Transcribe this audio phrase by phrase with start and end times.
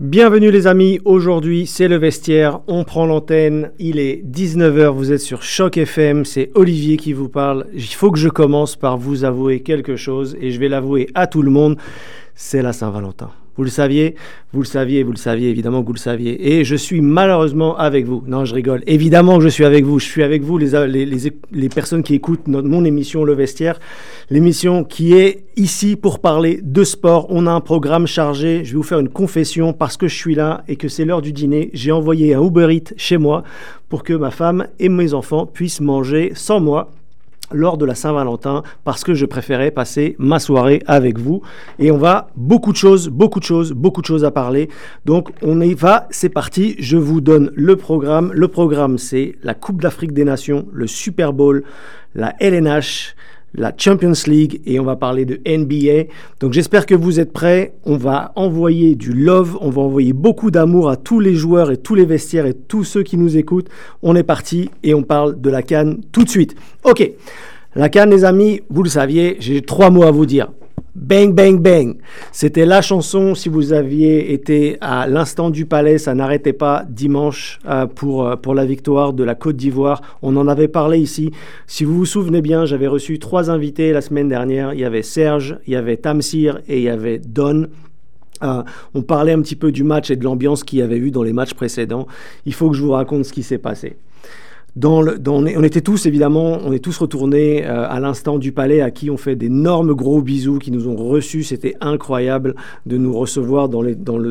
[0.00, 5.20] Bienvenue les amis, aujourd'hui c'est le vestiaire, on prend l'antenne, il est 19h, vous êtes
[5.20, 7.66] sur Choc FM, c'est Olivier qui vous parle.
[7.74, 11.26] Il faut que je commence par vous avouer quelque chose et je vais l'avouer à
[11.26, 11.78] tout le monde,
[12.36, 13.32] c'est la Saint-Valentin.
[13.58, 14.14] Vous le saviez,
[14.52, 16.52] vous le saviez, vous le saviez, évidemment que vous le saviez.
[16.60, 18.22] Et je suis malheureusement avec vous.
[18.28, 18.84] Non, je rigole.
[18.86, 19.98] Évidemment que je suis avec vous.
[19.98, 23.80] Je suis avec vous, les, personnes qui écoutent mon émission Le Vestiaire.
[24.30, 27.26] L'émission qui est ici pour parler de sport.
[27.30, 28.64] On a un programme chargé.
[28.64, 31.20] Je vais vous faire une confession parce que je suis là et que c'est l'heure
[31.20, 31.70] du dîner.
[31.72, 33.42] J'ai envoyé un Uber Eats chez moi
[33.88, 36.92] pour que ma femme et mes enfants puissent manger sans moi
[37.52, 41.42] lors de la Saint-Valentin parce que je préférais passer ma soirée avec vous.
[41.78, 44.68] Et on va beaucoup de choses, beaucoup de choses, beaucoup de choses à parler.
[45.04, 46.76] Donc on y va, c'est parti.
[46.78, 48.32] Je vous donne le programme.
[48.32, 51.64] Le programme, c'est la Coupe d'Afrique des Nations, le Super Bowl,
[52.14, 53.14] la LNH,
[53.54, 56.10] la Champions League et on va parler de NBA.
[56.40, 57.74] Donc j'espère que vous êtes prêts.
[57.84, 61.76] On va envoyer du love, on va envoyer beaucoup d'amour à tous les joueurs et
[61.76, 63.68] tous les vestiaires et tous ceux qui nous écoutent.
[64.02, 66.54] On est parti et on parle de la Cannes tout de suite.
[66.84, 67.10] Ok,
[67.74, 70.48] la Cannes les amis, vous le saviez, j'ai trois mots à vous dire.
[71.00, 71.96] Bang, bang, bang.
[72.32, 77.60] C'était la chanson, si vous aviez été à l'instant du palais, ça n'arrêtait pas dimanche
[77.68, 80.02] euh, pour, euh, pour la victoire de la Côte d'Ivoire.
[80.22, 81.30] On en avait parlé ici.
[81.68, 84.74] Si vous vous souvenez bien, j'avais reçu trois invités la semaine dernière.
[84.74, 87.68] Il y avait Serge, il y avait Tamsir et il y avait Don.
[88.42, 91.12] Euh, on parlait un petit peu du match et de l'ambiance qu'il y avait eu
[91.12, 92.08] dans les matchs précédents.
[92.44, 93.96] Il faut que je vous raconte ce qui s'est passé
[94.84, 99.10] on était tous, évidemment, on est tous retournés euh, à l'instant du palais à qui
[99.10, 101.42] on fait d'énormes gros bisous, qui nous ont reçus.
[101.42, 102.54] C'était incroyable
[102.86, 103.82] de nous recevoir dans,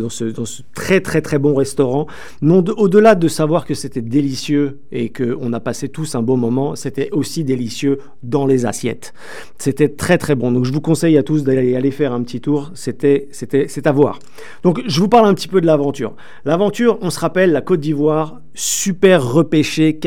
[0.09, 2.07] ce, très, très, très bon restaurant.
[2.41, 7.09] au-delà de savoir que c'était délicieux et qu'on a passé tous un beau moment, c'était
[7.11, 9.13] aussi délicieux dans les assiettes.
[9.57, 10.51] C'était très, très bon.
[10.51, 12.71] Donc, je vous conseille à tous d'aller aller faire un petit tour.
[12.73, 14.19] C'était, c'est à voir.
[14.63, 16.15] Donc, je vous parle un petit peu de l'aventure.
[16.45, 19.97] L'aventure, on se rappelle, la Côte d'Ivoire, super repêché,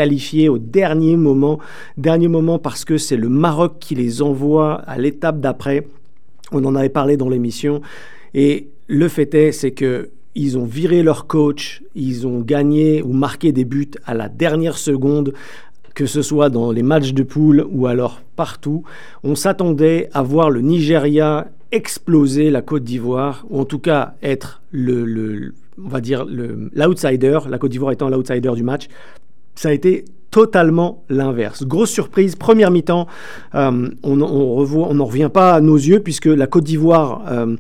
[0.48, 1.59] au dernier moment.
[1.97, 5.87] Dernier moment parce que c'est le Maroc qui les envoie à l'étape d'après.
[6.53, 7.81] On en avait parlé dans l'émission.
[8.34, 13.12] Et le fait est, c'est que ils ont viré leur coach, ils ont gagné ou
[13.12, 15.34] marqué des buts à la dernière seconde,
[15.94, 18.84] que ce soit dans les matchs de poule ou alors partout.
[19.25, 24.62] On s'attendait à voir le Nigeria exploser la Côte d'Ivoire, ou en tout cas être
[24.72, 28.88] le, on va dire, l'outsider, la Côte d'Ivoire étant l'outsider du match.
[29.60, 31.66] Ça a été totalement l'inverse.
[31.66, 33.06] Grosse surprise, première mi-temps,
[33.54, 37.56] euh, on, n'en revient pas à nos yeux puisque la Côte d'Ivoire euh,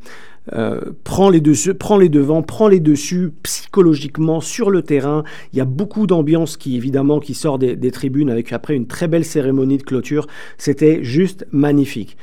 [0.54, 1.42] euh, prend, les
[1.78, 5.24] prend les devants, prend les dessus psychologiquement sur le terrain.
[5.52, 9.26] Il y a beaucoup d'ambiance qui évidemment sort des, tribunes avec après une très belle
[9.26, 10.26] cérémonie de clôture.
[10.56, 12.16] C'était juste magnifique.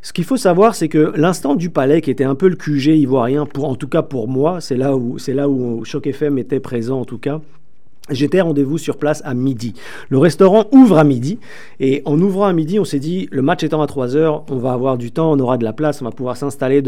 [0.00, 2.96] Ce qu'il faut savoir, c'est que l'instant du palais, qui était un peu le QG
[2.96, 6.60] ivoirien, en tout cas pour moi, c'est là où, c'est là où Choc FM était
[6.60, 7.40] présent en tout cas,
[8.10, 9.72] J'étais rendez-vous sur place à midi.
[10.10, 11.38] Le restaurant ouvre à midi
[11.80, 14.58] et en ouvrant à midi, on s'est dit le match étant à 3 heures, on
[14.58, 16.82] va avoir du temps, on aura de la place, on va pouvoir s'installer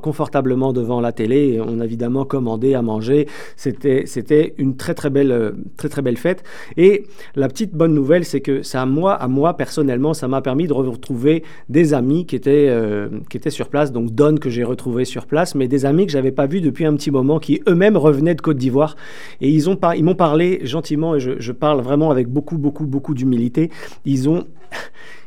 [0.00, 1.60] confortablement devant la télé.
[1.62, 3.28] On a évidemment commandé à manger.
[3.54, 6.42] C'était une très très belle très très belle fête.
[6.78, 7.04] Et
[7.36, 10.72] la petite bonne nouvelle, c'est que ça moi à moi personnellement, ça m'a permis de
[10.72, 13.92] retrouver des amis qui étaient euh, qui étaient sur place.
[13.92, 16.86] Donc Don que j'ai retrouvé sur place, mais des amis que j'avais pas vus depuis
[16.86, 18.96] un petit moment, qui eux-mêmes revenaient de Côte d'Ivoire
[19.42, 23.14] et ils ont ils m'ont parlé gentiment, et je, parle vraiment avec beaucoup, beaucoup, beaucoup
[23.14, 23.70] d'humilité,
[24.04, 24.46] ils ont,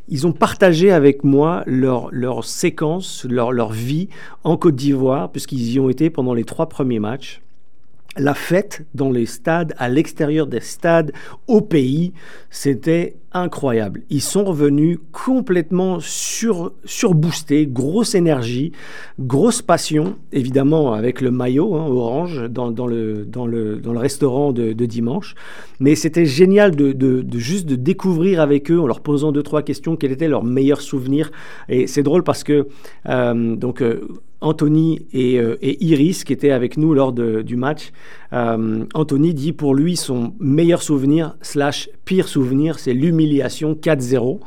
[0.08, 4.10] ils ont partagé avec moi leur, leur séquence, leur, leur vie
[4.44, 7.42] en Côte d'Ivoire, puisqu'ils y ont été pendant les trois premiers matchs
[8.18, 11.12] la fête dans les stades, à l'extérieur des stades,
[11.48, 12.14] au pays,
[12.50, 14.02] c'était incroyable.
[14.10, 18.72] Ils sont revenus complètement sur, surboostés, grosse énergie,
[19.20, 24.54] grosse passion, évidemment avec le maillot hein, orange dans, le, dans, le, dans le restaurant
[24.54, 25.36] de, dimanche.
[25.82, 29.64] Mais c'était génial de, de, juste de découvrir avec eux, en leur posant deux, trois
[29.64, 31.32] questions, quel était leur meilleur souvenir.
[31.68, 32.68] Et c'est drôle parce que,
[33.10, 34.08] euh, donc, euh,
[34.42, 37.92] Anthony euh, et, Iris, qui étaient avec nous lors du match,
[38.34, 44.40] euh, Anthony dit pour lui son meilleur souvenir, slash pire souvenir, c'est l'humiliation 4-0.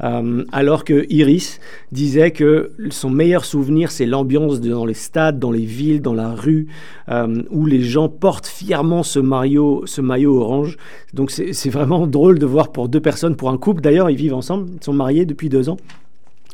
[0.00, 5.50] Euh, alors que Iris disait que son meilleur souvenir, c'est l'ambiance dans les stades, dans
[5.50, 6.68] les villes, dans la rue,
[7.50, 10.76] où les gens portent fièrement ce ce maillot orange.
[11.14, 14.34] Donc c'est vraiment drôle de voir pour deux personnes, pour un couple d'ailleurs, ils vivent
[14.34, 15.78] ensemble, ils sont mariés depuis deux ans.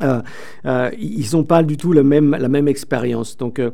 [0.03, 0.21] Euh,
[0.67, 3.37] euh, ils n'ont pas du tout la même expérience.
[3.37, 3.71] Donc, euh,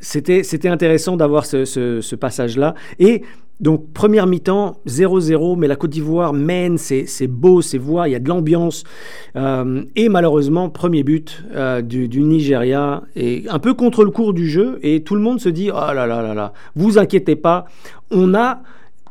[0.00, 2.74] c'était, intéressant d'avoir ce, passage-là.
[2.98, 3.22] Et
[3.60, 8.14] Donc première mi-temps, 0-0, mais la Côte d'Ivoire mène, c'est beau, c'est voir, il y
[8.14, 8.84] a de l'ambiance.
[9.34, 11.44] Et malheureusement, premier but
[11.82, 15.50] du, Nigeria, et un peu contre le cours du jeu, et tout le monde se
[15.50, 17.66] dit, oh là là là là, vous inquiétez pas,
[18.10, 18.62] on a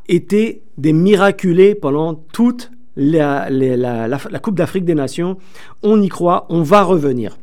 [0.07, 5.37] été des miraculés pendant toute la, Coupe d'Afrique des Nations,
[5.83, 7.37] on y croit, on va revenir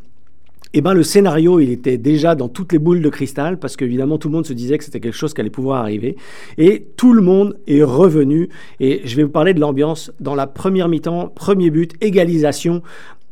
[0.79, 4.19] eh ben, le scénario, il était déjà dans toutes les boules de cristal, parce qu'évidemment,
[4.19, 6.17] tout le monde se disait que c'était quelque chose qui allait pouvoir arriver.
[6.59, 8.51] Et tout le monde est revenu.
[8.79, 12.83] Et je vais vous parler de l'ambiance dans la première mi-temps, premier but, égalisation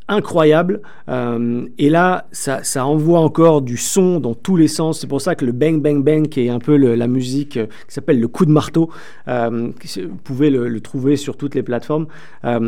[0.08, 0.82] incroyable.
[1.08, 5.00] Euh, et là, ça, envoie encore du son dans tous les sens.
[5.00, 7.66] C'est pour ça que le bang bang bang, qui est un peu la musique euh,
[7.88, 8.90] qui s'appelle le coup de marteau,
[9.28, 12.06] euh, vous pouvez le, trouver sur toutes les plateformes.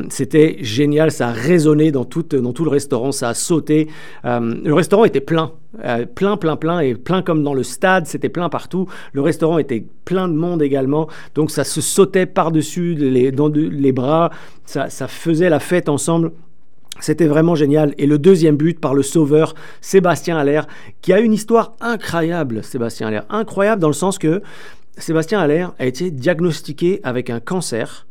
[0.09, 3.89] C'était génial, ça a résonné dans tout, dans tout le restaurant, ça a sauté.
[4.25, 5.53] le restaurant était plein.
[6.15, 8.87] plein, plein, plein, et plein comme dans le stade, c'était plein partout.
[9.13, 14.31] Le restaurant était plein de monde également, donc ça se sautait par-dessus les, les bras,
[14.65, 16.33] ça faisait la fête ensemble.
[17.01, 17.95] C'était vraiment génial.
[17.99, 20.67] Et le deuxième but par le sauveur Sébastien Allaire,
[21.03, 23.27] qui a une histoire incroyable, Sébastien Allaire.
[23.31, 24.43] Incroyable dans le sens que
[24.97, 28.07] Sébastien Allaire a été diagnostiqué avec un cancer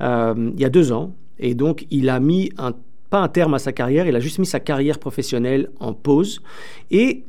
[0.00, 1.14] euh, il y a deux ans.
[1.38, 2.72] Et donc, il a mis un,
[3.08, 6.40] pas un terme à sa carrière, il a juste mis sa carrière professionnelle en pause.
[6.90, 7.24] Et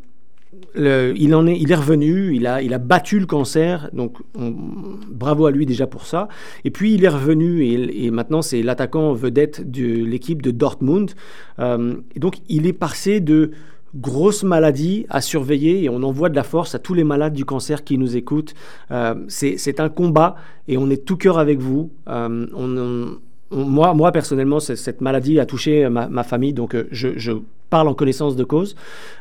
[0.76, 5.46] il, en est, il est revenu, il a, il a battu le cancer, donc bravo
[5.46, 6.28] à lui déjà pour ça.
[6.66, 11.12] Et puis il est revenu et, maintenant c'est l'attaquant vedette de l'équipe de Dortmund.
[11.60, 13.52] Euh, donc il est passé de
[13.96, 17.46] grosses maladies à surveiller et on envoie de la force à tous les malades du
[17.46, 18.54] cancer qui nous écoutent.
[18.92, 20.36] Euh, c'est un combat
[20.68, 21.92] et on est tout cœur avec vous.
[22.08, 23.16] Euh,
[23.52, 27.34] moi, moi, personnellement, cette maladie a touché ma, famille, donc je, je
[27.72, 28.76] parle en connaissance de cause.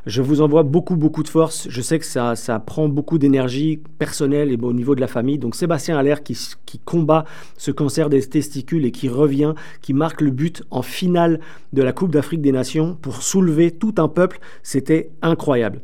[0.04, 1.68] Je vous envoie beaucoup, beaucoup de force.
[1.70, 5.38] Je sais que ça, ça prend beaucoup d'énergie personnelle et au niveau de la famille.
[5.38, 6.36] Donc Sébastien Allaire qui,
[6.66, 7.24] qui combat
[7.56, 11.40] ce cancer des testicules et qui revient, qui marque le but en finale
[11.72, 15.80] de la Coupe d'Afrique des Nations pour soulever tout un peuple, c'était incroyable.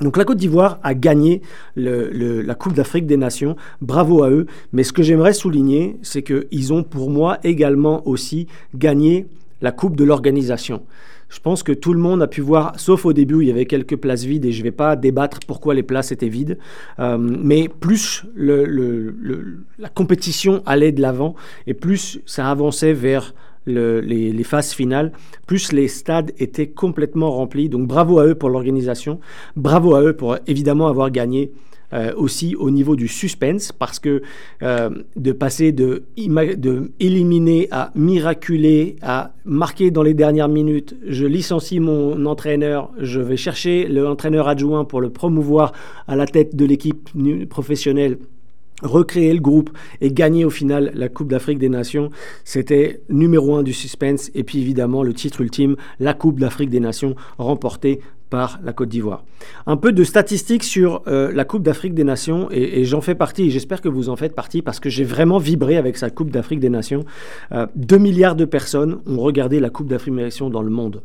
[0.00, 1.42] Donc la Côte d'Ivoire a gagné
[1.76, 4.46] la Coupe d'Afrique des Nations, bravo à eux.
[4.72, 9.26] Mais ce que j'aimerais souligner, c'est qu'ils ont pour moi également aussi gagné
[9.62, 10.82] la Coupe de l'organisation.
[11.28, 13.66] Je pense que tout le monde a pu voir, sauf au début il y avait
[13.66, 16.56] quelques places vides et je ne vais pas débattre pourquoi les places étaient vides,
[17.00, 21.34] euh, mais plus la compétition allait de l'avant
[21.66, 23.34] et plus ça avançait vers
[23.66, 25.12] les, phases finales,
[25.46, 27.68] plus les stades étaient complètement remplis.
[27.68, 29.20] Donc bravo à eux pour l'organisation,
[29.56, 31.52] bravo à eux pour évidemment avoir gagné
[31.92, 34.20] euh, aussi au niveau du suspense, parce que
[34.62, 41.26] euh, de passer de, de éliminer à miraculer, à marquer dans les dernières minutes, je
[41.26, 45.72] licencie mon entraîneur, je vais chercher l'entraîneur adjoint pour le promouvoir
[46.08, 47.08] à la tête de l'équipe
[47.48, 48.18] professionnelle
[48.82, 49.70] recréer le groupe
[50.00, 52.10] et gagner au final la Coupe d'Afrique des Nations,
[52.44, 54.30] c'était numéro un du suspense.
[54.34, 58.00] Et puis évidemment le titre ultime, la Coupe d'Afrique des Nations remportée
[58.30, 59.24] par la Côte d'Ivoire.
[59.66, 63.44] Un peu de statistiques sur euh, la Coupe d'Afrique des Nations, et, j'en fais partie,
[63.44, 66.30] et j'espère que vous en faites partie, parce que j'ai vraiment vibré avec sa Coupe
[66.30, 67.04] d'Afrique des Nations.
[67.50, 71.02] 2 euh, milliards de personnes ont regardé la Coupe d'Afrique des Nations dans le monde.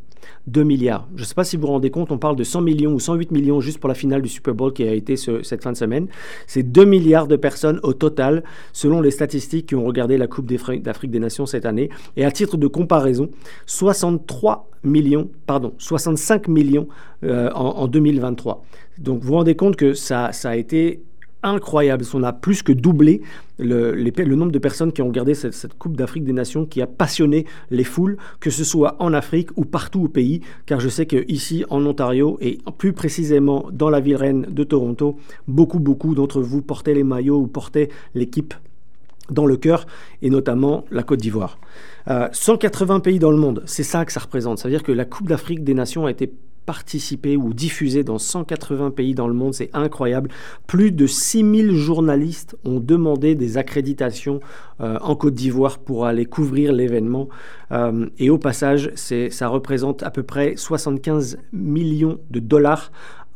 [0.48, 1.08] 2 milliards.
[1.16, 3.00] Je ne sais pas si vous vous rendez compte, on parle de 100 millions ou
[3.00, 5.78] 108 millions juste pour la finale du Super Bowl qui a été cette fin de
[5.78, 6.08] semaine.
[6.48, 8.44] C'est 2 milliards de personnes au total,
[8.74, 11.90] selon les statistiques qui ont regardé la Coupe d'Afrique des Nations cette année.
[12.18, 13.30] Et à titre de comparaison,
[13.66, 16.88] 63 millions, pardon, 65 millions
[17.24, 18.64] euh, en, 2023.
[18.98, 21.02] Donc vous vous rendez compte que ça, a été
[21.44, 22.04] incroyable.
[22.14, 23.22] On a plus que doublé
[23.60, 26.88] le, le nombre de personnes qui ont regardé cette, Coupe d'Afrique des Nations, qui a
[26.88, 31.06] passionné les foules, que ce soit en Afrique ou partout au pays, car je sais
[31.06, 35.18] qu'ici en Ontario, et plus précisément dans la ville reine de Toronto,
[35.48, 38.54] beaucoup, beaucoup d'entre vous portaient les maillots ou portaient l'équipe
[39.30, 39.86] dans le cœur,
[40.22, 41.60] et notamment la Côte d'Ivoire.
[42.08, 44.58] 180 euh, pays dans le monde, c'est ça que ça représente.
[44.58, 46.34] Ça veut dire que la Coupe d'Afrique des Nations a été
[46.66, 50.30] participée ou diffusée dans 180 pays dans le monde, c'est incroyable.
[50.68, 54.40] Plus de 6000 journalistes ont demandé des accréditations
[54.80, 57.30] euh, en Côte d'Ivoire pour aller couvrir l'événement.
[57.72, 62.92] Euh, et au passage, ça représente à peu près 75 millions de dollars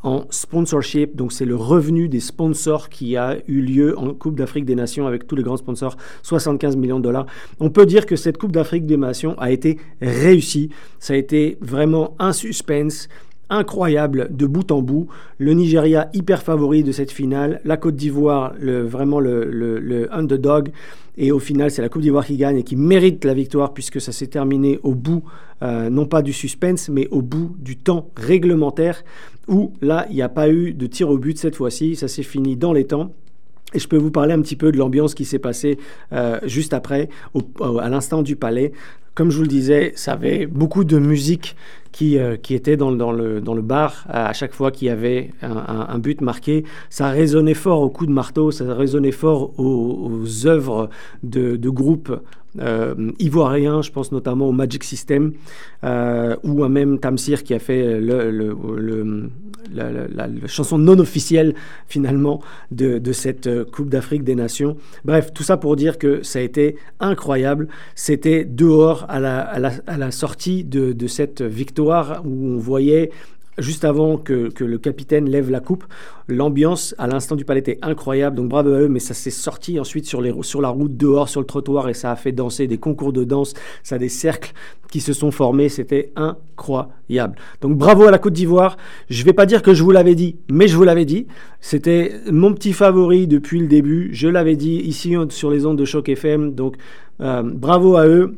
[0.06, 1.16] en sponsorship.
[1.16, 5.08] Donc c'est le revenu des sponsors qui a eu lieu en Coupe d'Afrique des Nations
[5.08, 7.26] avec tous les grands sponsors, 75 millions de dollars.
[7.60, 10.70] On peut dire que cette Coupe d'Afrique des Nations a été réussie.
[11.00, 13.10] Ça a été vraiment un suspense
[13.50, 15.08] incroyable de bout en bout.
[15.38, 20.70] Le Nigeria hyper favori de cette finale, la Côte d'Ivoire vraiment le, le, underdog.
[21.18, 24.02] Et au final, c'est la Côte d'Ivoire qui gagne et qui mérite la victoire puisque
[24.02, 25.24] ça s'est terminé au bout,
[25.62, 29.04] euh, non pas du suspense, mais au bout du temps réglementaire
[29.48, 31.96] où là, il n'y a pas eu de tir au but cette fois-ci.
[31.96, 33.12] Ça s'est fini dans les temps.
[33.76, 35.78] Et je peux vous parler un petit peu de l'ambiance qui s'est passée
[36.14, 37.10] euh, juste après,
[37.60, 38.72] à l'instant du palais.
[39.16, 41.56] Comme je vous le disais, ça avait beaucoup de musique
[41.92, 44.92] qui, euh, qui était dans, dans, le, dans le bar à chaque fois qu'il y
[44.92, 46.66] avait un, but marqué.
[46.90, 50.90] Ça résonnait fort au coup de marteau, ça résonnait fort aux, aux œuvres
[51.24, 52.12] de, groupes
[52.60, 55.34] euh, ivoirien, je pense notamment au Magic System,
[55.84, 59.30] euh, ou à même Tamsir qui a fait le,
[59.74, 61.56] la, chanson non officielle
[61.88, 62.42] finalement
[62.72, 64.78] de, de cette euh, Coupe d'Afrique des Nations.
[65.04, 67.68] Bref, tout ça pour dire que ça a été incroyable.
[67.96, 73.12] C'était dehors à la, à à sortie de, de cette victoire où on voyait
[73.58, 75.86] juste avant que, le capitaine lève la coupe.
[76.28, 79.80] L'ambiance à l'instant du palais était incroyable, donc bravo à eux, mais ça s'est sorti
[79.80, 82.68] ensuite sur, les, sur la route, dehors, sur le trottoir, et ça a fait danser
[82.68, 84.54] des concours de danse, ça a des cercles
[84.90, 87.36] qui se sont formés, c'était incroyable.
[87.62, 88.78] Donc bravo à la Côte d'Ivoire,
[89.10, 91.28] je ne vais pas dire que je vous l'avais dit, mais je vous l'avais dit,
[91.62, 95.86] c'était mon petit favori depuis le début, je l'avais dit ici sur les ondes de
[95.86, 96.76] choc FM, donc
[97.22, 98.38] euh, bravo à eux,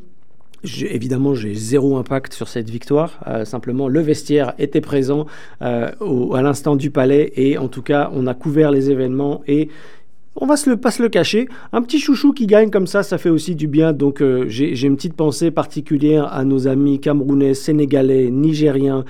[0.90, 3.20] évidemment, j'ai zéro impact sur cette victoire.
[3.28, 5.26] Euh, simplement, le vestiaire était présent
[5.62, 5.90] euh,
[6.34, 9.70] à l'instant du palais et en tout cas, on a couvert les événements et
[10.36, 11.48] on va se le, pas se le cacher.
[11.74, 13.94] Un petit chouchou qui gagne comme ça, ça fait aussi du bien.
[13.94, 19.04] Donc euh, j'ai une petite pensée particulière à nos amis camerounais, sénégalais, nigériens,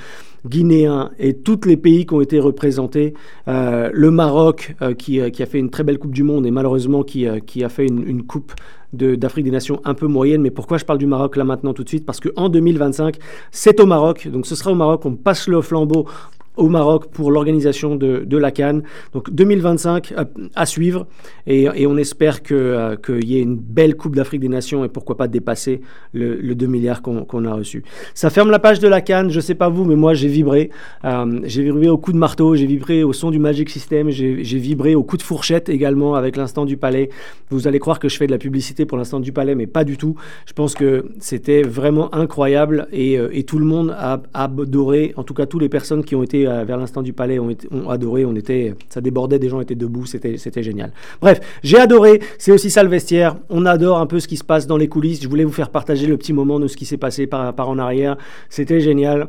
[0.46, 3.14] guinéens et tous les pays qui ont été représentés.
[3.48, 7.70] le Maroc qui, a fait une très belle Coupe du Monde et malheureusement qui, a
[7.70, 8.54] fait une coupe
[8.94, 10.42] d'Afrique des Nations un peu moyenne.
[10.42, 12.06] Mais pourquoi je parle du Maroc là maintenant tout de suite?
[12.06, 13.18] Parce qu'en 2025,
[13.52, 14.28] c'est au Maroc.
[14.28, 15.06] Donc ce sera au Maroc.
[15.06, 16.08] On passe le flambeau
[16.58, 18.84] au Maroc pour l'organisation de, la Cannes.
[19.14, 20.14] Donc 2025
[20.56, 21.08] à, suivre
[21.48, 24.90] et, on espère euh, qu'il euh, y ait une belle Coupe d'Afrique des Nations et
[24.90, 25.82] pourquoi pas dépasser
[26.14, 27.84] le, le 2 milliards qu'on a reçu.
[28.14, 30.70] Ça ferme la page de la Cannes, je sais pas vous, mais moi j'ai vibré.
[31.06, 34.60] Euh, j'ai vibré au coup de marteau, j'ai vibré au son du Magic System, j'ai
[34.60, 37.10] vibré au coup de fourchette également avec l'instant du palais.
[37.50, 39.84] Vous allez croire que je fais de la publicité pour l'instant du palais, mais pas
[39.84, 40.16] du tout.
[40.46, 45.34] Je pense que c'était vraiment incroyable et, euh, tout le monde a adoré, en tout
[45.34, 47.50] cas toutes les personnes qui ont été euh, vers l'instant du palais ont,
[47.90, 48.26] adoré.
[48.26, 50.92] On était, ça débordait, des gens étaient debout, c'était, c'était génial.
[51.22, 52.22] Bref, j'ai adoré.
[52.38, 53.36] C'est aussi ça le vestiaire.
[53.50, 55.22] On adore un peu ce qui se passe dans les coulisses.
[55.22, 57.70] Je voulais vous faire partager le petit moment de ce qui s'est passé par, par
[57.70, 58.18] en arrière.
[58.50, 59.28] C'était génial.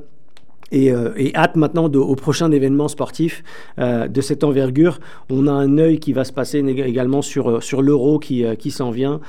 [0.71, 3.43] Et, euh, hâte maintenant au prochain événement sportif
[3.79, 4.99] euh, de cette envergure.
[5.31, 8.91] On a un œil qui va se passer également sur, sur l'euro qui, qui s'en
[8.91, 9.21] vient,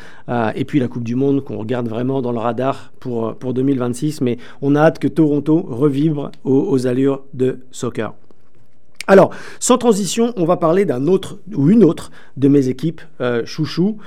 [0.55, 4.21] et puis la Coupe du Monde qu'on regarde vraiment dans le radar pour, pour 2026.
[4.21, 8.13] Mais on a hâte que Toronto revibre aux, allures de soccer.
[9.07, 13.01] Alors, sans transition, on va parler d'un autre ou une autre de mes équipes
[13.45, 13.97] chouchou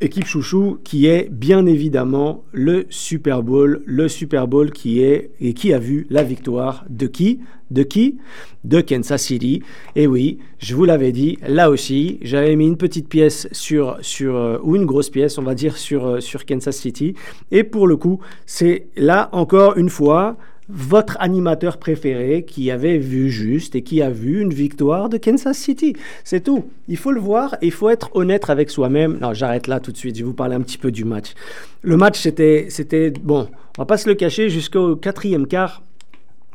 [0.00, 5.54] équipe chouchou qui est bien évidemment le Super Bowl, le Super Bowl qui est et
[5.54, 7.40] qui a vu la victoire de qui?
[7.70, 8.18] De qui?
[8.64, 9.62] De Kansas City.
[9.96, 14.58] Et oui, je vous l'avais dit, là aussi, j'avais mis une petite pièce sur euh,
[14.62, 17.14] ou une grosse pièce, on va dire euh, sur Kansas City.
[17.50, 20.36] Et pour le coup, c'est là encore une fois
[20.68, 25.56] votre animateur préféré qui avait vu juste et qui a vu une victoire de Kansas
[25.56, 25.94] City.
[26.24, 26.64] C'est tout.
[26.88, 29.18] Il faut le voir et il faut être honnête avec soi-même.
[29.20, 30.16] Non, j'arrête là tout de suite.
[30.16, 31.34] Je vais vous parler un petit peu du match.
[31.82, 35.82] Le match, c'était, c'était bon, on va pas se le cacher, jusqu'au quatrième quart,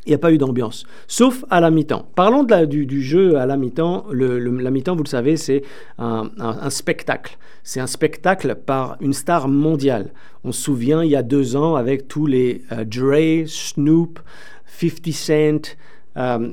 [0.06, 2.08] il n'y a pas eu d'ambiance, sauf à la mi-temps.
[2.16, 4.06] Parlons de du, jeu à la mi-temps.
[4.12, 5.62] Le, la mi-temps, vous le savez, c'est
[6.00, 7.38] un, spectacle.
[7.64, 10.12] C'est un spectacle par une star mondiale.
[10.44, 14.20] On se souvient, il y a deux ans, avec tous les euh, Dre, Snoop,
[14.66, 15.78] 50 Cent,
[16.18, 16.50] euh,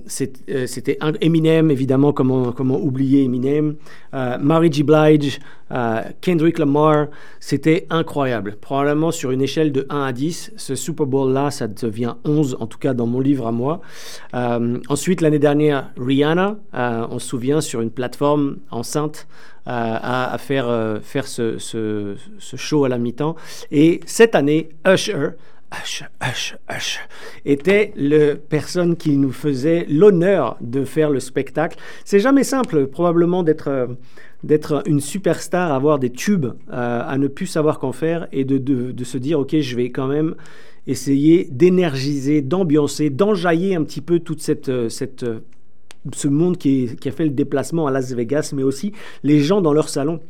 [0.49, 3.77] euh, c'était Eminem, évidemment, comment, oublier Eminem.
[4.15, 4.83] Euh, Mary G.
[4.83, 5.41] Blige,
[6.21, 7.09] Kendrick Lamar,
[7.41, 8.57] c'était incroyable.
[8.61, 12.67] Probablement sur une échelle de 1 à 10, ce Super Bowl-là, ça devient 11, en
[12.67, 13.81] tout cas dans mon livre à moi.
[14.33, 19.27] ensuite, l'année dernière, Rihanna, on se souvient, sur une plateforme enceinte,
[19.67, 23.37] à, faire, faire ce, ce show à la mi-temps.
[23.71, 25.31] Et cette année, Usher,
[25.73, 26.99] H, H, H,
[27.45, 31.79] était le personne qui nous faisait l'honneur de faire le spectacle.
[32.05, 33.89] C'est jamais simple, probablement, d'être
[34.45, 38.59] d'être une superstar, avoir des tubes, euh, à ne plus savoir qu'en faire et de,
[38.59, 40.37] de, se dire, OK, je vais quand même
[40.87, 45.27] essayer d'énergiser, d'ambiancer, d'enjailler un petit peu toute cette, cette,
[46.13, 48.93] ce monde qui, qui a fait le déplacement à Las Vegas, mais aussi
[49.25, 50.21] les gens dans leur salon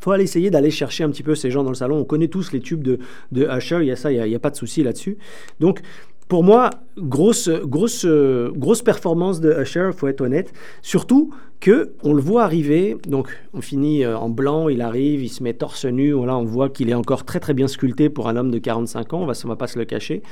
[0.00, 1.98] faut aller essayer d'aller chercher un petit peu ces gens dans le salon.
[1.98, 2.98] On connaît tous les tubes de,
[3.32, 5.18] de Usher, il y a ça, il n'y a, pas de souci là-dessus.
[5.60, 5.80] Donc,
[6.28, 10.52] pour moi, grosse, grosse, grosse performance de Usher, faut être honnête.
[10.82, 15.28] Surtout que on le voit arriver, donc on finit euh, en blanc, il arrive, il
[15.28, 18.28] se met torse nu, voilà, on voit qu'il est encore très très bien sculpté pour
[18.28, 20.22] un homme de 45 ans, on va, on va pas se le cacher.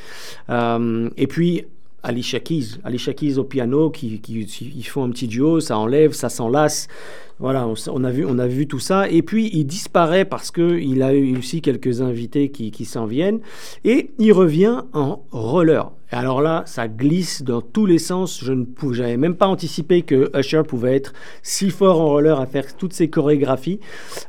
[0.51, 1.65] Euh, et puis
[2.03, 6.13] Alicia Keys, Alicia Keys au piano, qui, qui, ils font un petit duo, ça enlève,
[6.13, 6.89] ça s'enlace.
[7.41, 9.09] Voilà, on, a vu, on a vu tout ça.
[9.09, 13.41] Et puis, il disparaît parce qu'il a eu aussi quelques invités qui, s'en viennent.
[13.85, 15.91] Et il revient en roller.
[16.13, 18.39] Et alors là, ça glisse dans tous les sens.
[18.45, 21.13] Je ne pouvais, même pas anticipé que Usher pouvait être
[21.43, 23.81] si fort en roller à faire toutes ces chorégraphies.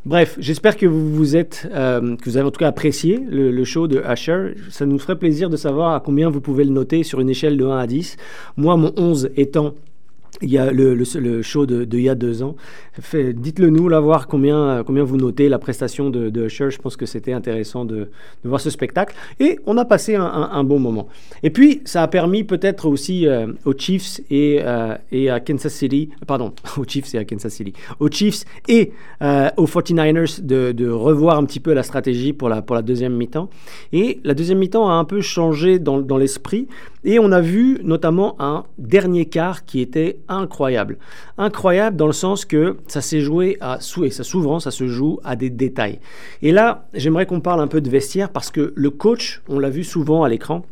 [0.06, 3.52] Bref, j'espère que vous vous êtes, euh, que vous avez en tout cas apprécié le,
[3.52, 4.56] le, show de Usher.
[4.72, 7.56] Ça nous ferait plaisir de savoir à combien vous pouvez le noter sur une échelle
[7.56, 8.18] de 1 à 10.
[8.58, 9.76] Moi, mon 11 étant
[10.42, 11.04] il y a le,
[11.42, 12.56] show de, il y a deux ans.
[13.14, 16.72] Dites-le nous, là, voir combien, combien vous notez la prestation de, de Usher.
[16.72, 18.10] Je pense que c'était intéressant de,
[18.44, 19.16] voir ce spectacle.
[19.40, 21.08] Et on a passé un, un, bon moment.
[21.44, 25.74] Et puis, ça a permis peut-être aussi euh, aux Chiefs et, euh, et à Kansas
[25.74, 30.90] City, pardon, aux Chiefs et à Kansas City, aux Chiefs et euh, aux 49ers de,
[30.90, 33.50] revoir un petit peu la stratégie pour la, pour la deuxième mi-temps.
[33.92, 36.68] Et la deuxième mi-temps a un peu changé dans, dans l'esprit.
[37.04, 40.98] Et on a vu notamment un dernier quart qui était incroyable.
[41.38, 45.20] Incroyable dans le sens que ça s'est joué à, et ça souvent, ça se joue
[45.24, 46.00] à des détails.
[46.42, 49.70] Et là, j'aimerais qu'on parle un peu de vestiaire parce que le coach, on l'a
[49.70, 50.66] vu souvent à l'écran,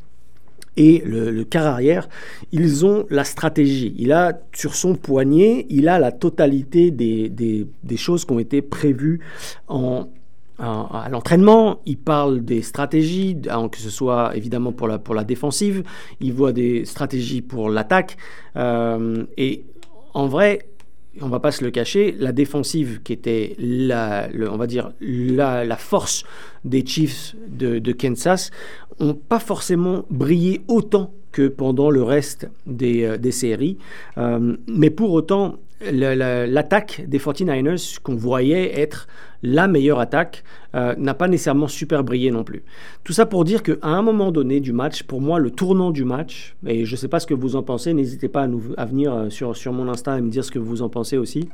[0.76, 2.10] et le, quart arrière,
[2.52, 3.94] ils ont la stratégie.
[3.98, 8.40] Il a sur son poignet, il a la totalité des, des, des choses qui ont
[8.40, 9.20] été prévues
[9.68, 10.08] en,
[10.64, 13.38] à l'entraînement, il parle des stratégies,
[13.72, 15.84] que ce soit évidemment pour la, pour la défensive,
[16.20, 18.18] il voit des stratégies pour l'attaque.
[18.56, 19.66] Euh, et
[20.14, 20.68] en vrai,
[21.22, 25.64] on va pas se le cacher, la défensive qui était la, on va dire la,
[25.64, 26.24] la, force
[26.66, 28.52] des Chiefs de, Kansas,
[29.00, 33.78] ont pas forcément brillé autant que pendant le reste des, euh, des séries.
[34.18, 35.58] Euh, mais pour autant,
[35.92, 39.08] l'attaque des 49ers qu'on voyait être
[39.44, 42.64] la meilleure attaque euh, n'a pas nécessairement super brillé non plus.
[43.04, 46.06] Tout ça pour dire qu'à un moment donné du match, pour moi, le tournant du
[46.06, 48.48] match, et je ne sais pas ce que vous en pensez, n'hésitez pas
[48.78, 51.18] à, venir euh, sur, sur mon Insta et me dire ce que vous en pensez
[51.18, 51.50] aussi.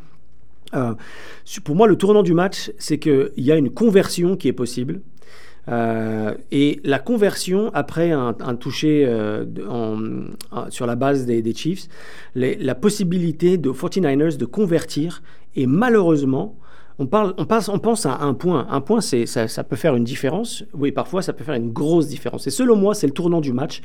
[0.76, 0.94] Euh,
[1.64, 5.02] pour moi, le tournant du match, c'est qu'il y a une conversion qui est possible.
[5.68, 9.46] Euh, et la conversion après un, un toucher euh,
[10.70, 11.88] sur la base des, Chiefs,
[12.36, 15.22] la possibilité de 49ers de convertir,
[15.56, 16.58] et malheureusement,
[17.00, 18.68] on, parle, on, pense à un point.
[18.70, 20.64] Un point, c'est, ça, ça, peut faire une différence.
[20.74, 22.46] Oui, parfois, ça peut faire une grosse différence.
[22.46, 23.82] Et selon moi, c'est le tournant du match.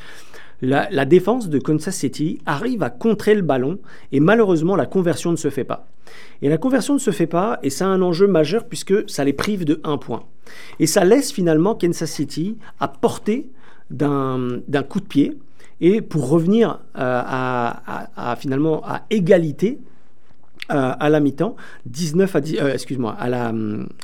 [0.61, 3.79] La, défense de Kansas City arrive à contrer le ballon
[4.13, 5.89] et malheureusement, la conversion ne se fait pas.
[6.43, 9.25] Et la conversion ne se fait pas et ça a un enjeu majeur puisque ça
[9.25, 10.25] les prive de un point.
[10.79, 13.51] Et ça laisse finalement Kansas City à portée
[13.91, 15.39] d'un coup de pied
[15.81, 19.81] et pour revenir euh, à, finalement à égalité
[20.69, 23.53] à la mi-temps, 19 à 10, euh, excuse-moi, à la,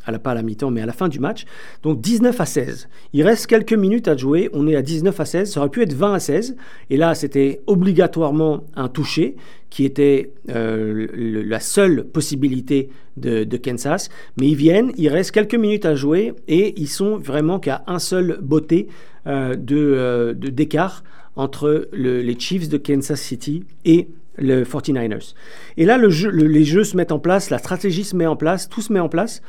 [0.05, 1.45] à la, pas à la mi-temps, mais à la fin du match.
[1.83, 2.89] Donc 19 à 16.
[3.13, 4.51] Il reste quelques minutes à jouer.
[4.53, 5.53] On est à 19 à 16.
[5.53, 6.57] Ça aurait pu être 20 à 16.
[6.91, 9.37] Et là, c'était obligatoirement un toucher
[9.71, 14.09] qui était euh, la seule possibilité de, de, Kansas.
[14.39, 18.01] Mais ils viennent, il reste quelques minutes à jouer et ils sont vraiment qu'à un
[18.01, 18.89] seul beauté
[19.27, 21.05] euh, de, d'écart
[21.37, 25.35] entre le, les Chiefs de Kansas City et le 49ers.
[25.77, 28.37] Et là, le jeu, les jeux se mettent en place, la stratégie se met en
[28.37, 29.43] place, tout se met en place.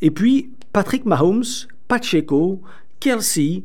[0.00, 1.44] Et puis, Patrick Mahomes,
[1.88, 2.60] Pacheco,
[3.00, 3.62] Kelsey,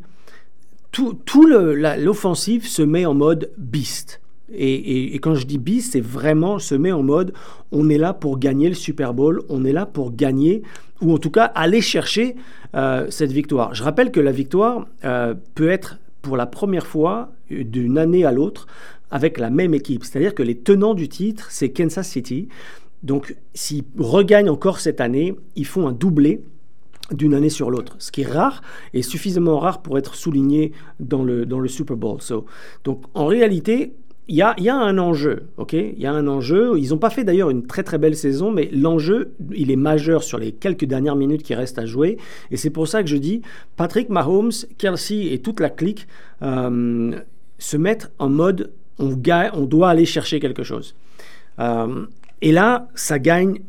[0.92, 4.22] tout, tout l'offensive se met en mode beast.
[4.56, 7.34] Et, quand je dis beast, c'est vraiment se met en mode
[7.72, 10.62] on est là pour gagner le Super Bowl, on est là pour gagner,
[11.02, 12.36] ou en tout cas aller chercher
[12.76, 13.74] euh, cette victoire.
[13.74, 18.32] Je rappelle que la victoire euh, peut être pour la première fois d'une année à
[18.32, 18.68] l'autre
[19.14, 20.04] avec la même équipe.
[20.04, 22.50] C'est-à-dire que les tenants du titre, c'est Kansas City.
[23.04, 26.42] Donc, s'ils regagnent encore cette année, ils font un doublé
[27.12, 31.24] d'une année sur l'autre, ce qui est rare et suffisamment rare pour être souligné dans
[31.24, 32.22] le, dans le Super Bowl.
[32.24, 32.48] So,
[32.86, 33.94] donc, en réalité,
[34.28, 35.74] il y a, y a, un enjeu, ok?
[35.74, 36.80] Il y a un enjeu.
[36.80, 40.24] Ils n'ont pas fait d'ailleurs une très très belle saison, mais l'enjeu, il est majeur
[40.24, 42.18] sur les quelques dernières minutes qui restent à jouer.
[42.50, 43.44] Et c'est pour ça que je dis,
[43.76, 46.08] Patrick Mahomes, Kelsey et toute la clique
[46.42, 47.12] euh,
[47.60, 50.96] se mettent en mode on, doit aller chercher quelque chose.
[51.60, 52.06] Euh,
[52.42, 53.60] et là, ça gagne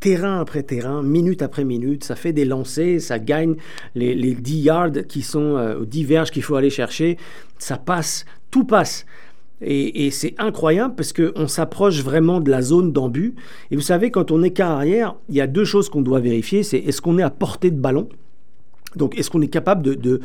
[0.00, 3.54] terrain après terrain, minute après minute, ça fait des lancers, ça gagne
[3.94, 7.16] les, les 10 yards qui sont euh, 10 verges qu'il faut aller chercher,
[7.58, 9.06] ça passe, tout passe.
[9.64, 13.36] Et, c'est incroyable parce qu'on s'approche vraiment de la zone d'embut.
[13.70, 16.18] Et vous savez, quand on est quart arrière, il y a deux choses qu'on doit
[16.18, 16.64] vérifier.
[16.64, 18.08] C'est est-ce qu'on est à portée de ballon?
[18.96, 20.20] Donc, est-ce qu'on est capable de,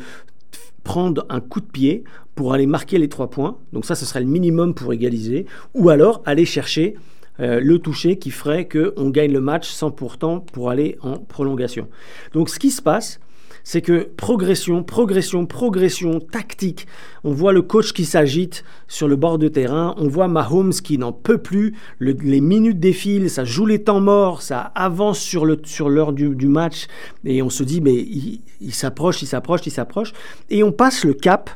[0.84, 2.04] prendre un coup de pied
[2.38, 3.58] pour aller marquer les trois points.
[3.72, 5.44] Donc ça, ce serait le minimum pour égaliser.
[5.74, 6.94] Ou alors aller chercher
[7.40, 11.88] euh, le toucher qui ferait qu'on gagne le match sans pourtant pour aller en prolongation.
[12.34, 13.18] Donc ce qui se passe,
[13.64, 16.86] c'est que progression, progression, progression, tactique.
[17.24, 20.96] On voit le coach qui s'agite sur le bord de terrain, on voit Mahomes qui
[20.96, 25.58] n'en peut plus, les minutes défilent, ça joue les temps morts, ça avance sur l'heure
[25.64, 26.86] sur du, du, match,
[27.24, 30.12] et on se dit, mais il s'approche, il s'approche, il s'approche,
[30.50, 31.50] et on passe le cap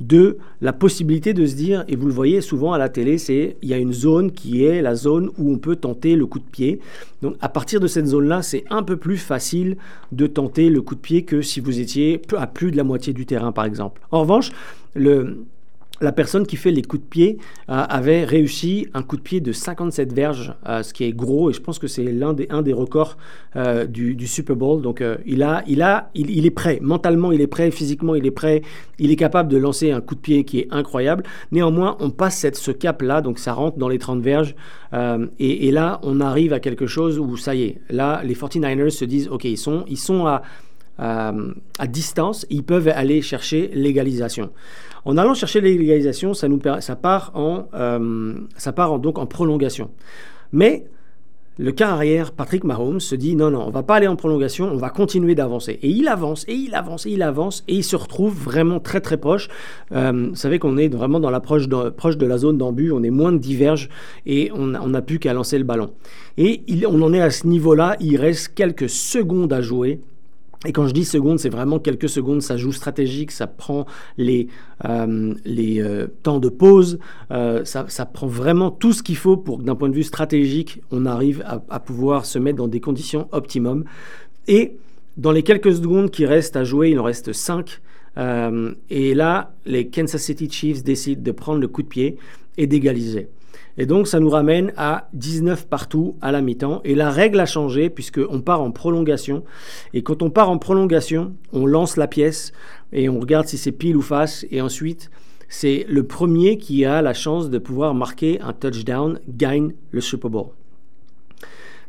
[0.00, 3.56] de la possibilité de se dire, et vous le voyez souvent à la télé, c'est
[3.62, 6.38] il y a une zone qui est la zone où on peut tenter le coup
[6.38, 6.80] de pied.
[7.22, 9.76] Donc à partir de cette zone-là, c'est un peu plus facile
[10.12, 13.12] de tenter le coup de pied que si vous étiez à plus de la moitié
[13.12, 14.00] du terrain, par exemple.
[14.10, 14.50] En revanche,
[14.94, 15.44] le,
[16.00, 19.40] la personne qui fait les coups de pied euh, avait réussi un coup de pied
[19.40, 22.46] de 57 verges, euh, ce qui est gros, et je pense que c'est l'un des,
[22.50, 23.16] un des records
[23.56, 24.82] euh, du, Super Bowl.
[24.82, 28.30] Donc il, a, il, a, il, est prêt, mentalement il est prêt, physiquement il est
[28.30, 28.62] prêt,
[28.98, 31.24] il est capable de lancer un coup de pied qui est incroyable.
[31.50, 34.54] Néanmoins, on passe ce cap-là, donc ça rentre dans les 30 verges,
[35.38, 38.90] et, et, là on arrive à quelque chose où ça y est, là les 49ers
[38.90, 40.42] se disent, ok, ils sont, ils sont à,
[40.98, 44.50] à distance, ils peuvent aller chercher l'égalisation.
[45.04, 49.90] En allant chercher l'égalisation, ça, nous, ça part, en, euh, ça part donc en prolongation.
[50.52, 50.84] Mais
[51.56, 54.70] le cas arrière, Patrick Mahomes se dit non, non, on va pas aller en prolongation,
[54.70, 55.78] on va continuer d'avancer.
[55.82, 59.00] Et il avance, et il avance, et il avance, et il se retrouve vraiment très
[59.00, 59.48] très proche.
[59.92, 63.10] Euh, vous savez qu'on est vraiment dans l'approche proche de la zone d'embut, on est
[63.10, 63.88] moins de diverges,
[64.26, 65.90] et on n'a plus qu'à lancer le ballon.
[66.36, 70.00] Et on en est à ce niveau-là, il reste quelques secondes à jouer.
[70.66, 74.48] Et quand je dis secondes, c'est vraiment quelques secondes, ça joue stratégique, ça prend les,
[74.84, 76.98] euh, les euh, temps de pause,
[77.30, 80.82] euh, ça, prend vraiment tout ce qu'il faut pour que d'un point de vue stratégique,
[80.90, 83.84] on arrive à, à, pouvoir se mettre dans des conditions optimum.
[84.48, 84.76] Et
[85.16, 87.80] dans les quelques secondes qui restent à jouer, il en reste 5.
[88.90, 92.16] et là, les Kansas City Chiefs décident de prendre le coup de pied
[92.56, 93.28] et d'égaliser.
[93.78, 96.80] Et donc, ça nous ramène à 19 partout à la mi-temps.
[96.84, 99.44] Et la règle a changé puisqu'on part en prolongation.
[99.94, 102.52] Et quand on part en prolongation, on lance la pièce
[102.92, 104.44] et on regarde si c'est pile ou face.
[104.50, 105.10] Et ensuite,
[105.48, 110.28] c'est le premier qui a la chance de pouvoir marquer un touchdown, gagne le Super
[110.28, 110.48] Bowl.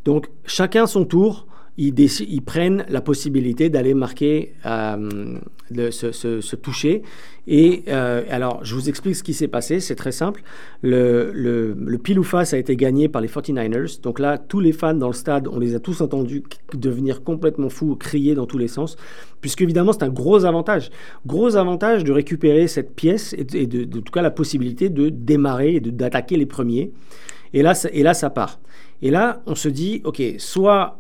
[0.06, 1.47] Donc, chacun son tour
[1.80, 5.32] ils, prennent la possibilité d'aller marquer, euh,
[5.72, 7.04] se, toucher.
[7.48, 10.42] Et euh, alors, je vous explique ce qui s'est passé, c'est très simple.
[10.82, 14.02] Le, le, pile ou face a été gagné par les 49ers.
[14.02, 17.70] Donc là, tous les fans dans le stade, on les a tous entendus devenir complètement
[17.70, 18.98] fous, crier dans tous les sens,
[19.39, 20.89] puisque évidemment, c'est un gros avantage.
[21.26, 25.76] Gros avantage de récupérer cette pièce et, de, en tout cas la possibilité de démarrer
[25.76, 26.92] et d'attaquer les premiers.
[27.54, 28.60] Et là, et là, ça part.
[29.02, 31.00] Et là, on se dit, OK, soit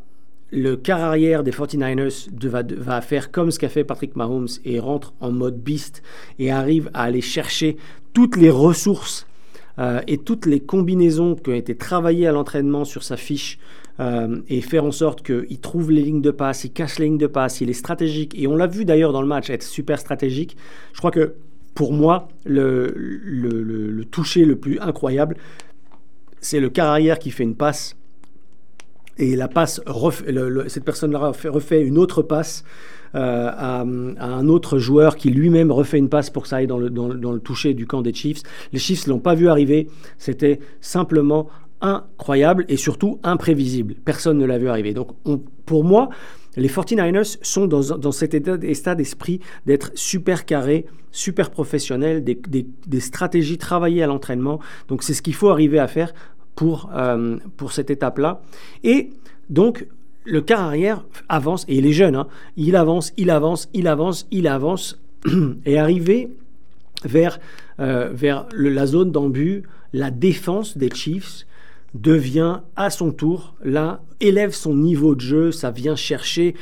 [0.51, 2.29] le quart arrière des 49ers
[2.77, 6.01] va, faire comme ce qu'a fait Patrick Mahomes et rentre en mode beast
[6.39, 7.77] et arrive à aller chercher
[8.13, 9.27] toutes les ressources
[9.77, 13.59] euh, et toutes les combinaisons qui ont été travaillées à l'entraînement sur sa fiche
[13.99, 17.17] euh, et faire en sorte qu'il trouve les lignes de passe, il cache les lignes
[17.17, 18.33] de passe, il est stratégique.
[18.37, 20.57] Et on l'a vu d'ailleurs dans le match être super stratégique.
[20.93, 21.35] Je crois que
[21.75, 25.37] pour moi, le, toucher le plus incroyable,
[26.41, 27.95] c'est le quart arrière qui fait une passe
[29.19, 29.81] et la passe,
[30.67, 32.63] cette personne-là refait, une autre passe
[33.15, 36.77] euh, à, un autre joueur qui lui-même refait une passe pour que ça aille dans
[36.77, 38.43] le, dans, le toucher du camp des Chiefs.
[38.71, 39.87] Les Chiefs ne l'ont pas vu arriver.
[40.17, 41.49] C'était simplement
[41.81, 43.95] incroyable et surtout imprévisible.
[44.05, 44.93] Personne ne l'a vu arriver.
[44.93, 45.11] Donc
[45.65, 46.09] pour moi,
[46.55, 52.39] les 49ers sont dans, dans cet état, d'esprit d'être super carrés, super professionnels, des,
[52.87, 54.59] des stratégies travaillées à l'entraînement.
[54.87, 56.13] Donc c'est ce qu'il faut arriver à faire
[56.59, 58.41] pour, euh, pour cette étape-là.
[58.83, 59.11] Et
[59.49, 59.87] donc,
[60.25, 62.27] le quart arrière avance, et il est jeune, hein.
[62.57, 65.01] il avance, il avance, il avance, il avance,
[65.65, 66.27] et arrivé
[67.05, 67.39] vers,
[67.79, 71.45] euh, vers la zone d'embut, la défense des Chiefs
[71.93, 76.55] devient à son tour, là, élève son niveau de jeu, ça vient chercher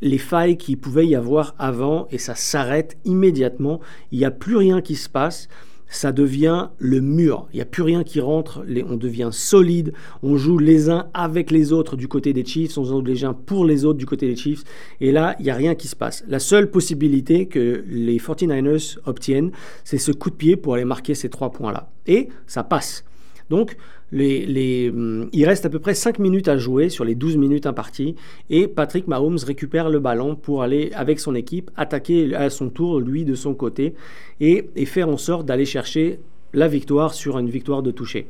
[0.00, 3.78] les failles qu'il pouvait y avoir avant, et ça s'arrête immédiatement,
[4.10, 5.48] il n'y a plus rien qui se passe,
[5.90, 7.48] ça devient le mur.
[7.52, 11.50] Il n'y a plus rien qui rentre, on devient solide, on joue les uns avec
[11.50, 14.28] les autres du côté des Chiefs, on joue les uns pour les autres du côté
[14.28, 14.64] des Chiefs,
[15.00, 16.24] et là, il n'y a rien qui se passe.
[16.28, 19.50] La seule possibilité que les 49ers obtiennent,
[19.84, 21.90] c'est ce coup de pied pour aller marquer ces trois points-là.
[22.06, 23.04] Et ça passe.
[23.50, 23.76] Donc,
[24.12, 28.16] hum, il reste à peu près 5 minutes à jouer sur les 12 minutes imparties
[28.48, 33.00] et Patrick Mahomes récupère le ballon pour aller avec son équipe attaquer à son tour
[33.00, 33.94] lui de son côté
[34.40, 36.18] et, faire en sorte d'aller chercher
[36.52, 38.26] la victoire sur une victoire de toucher.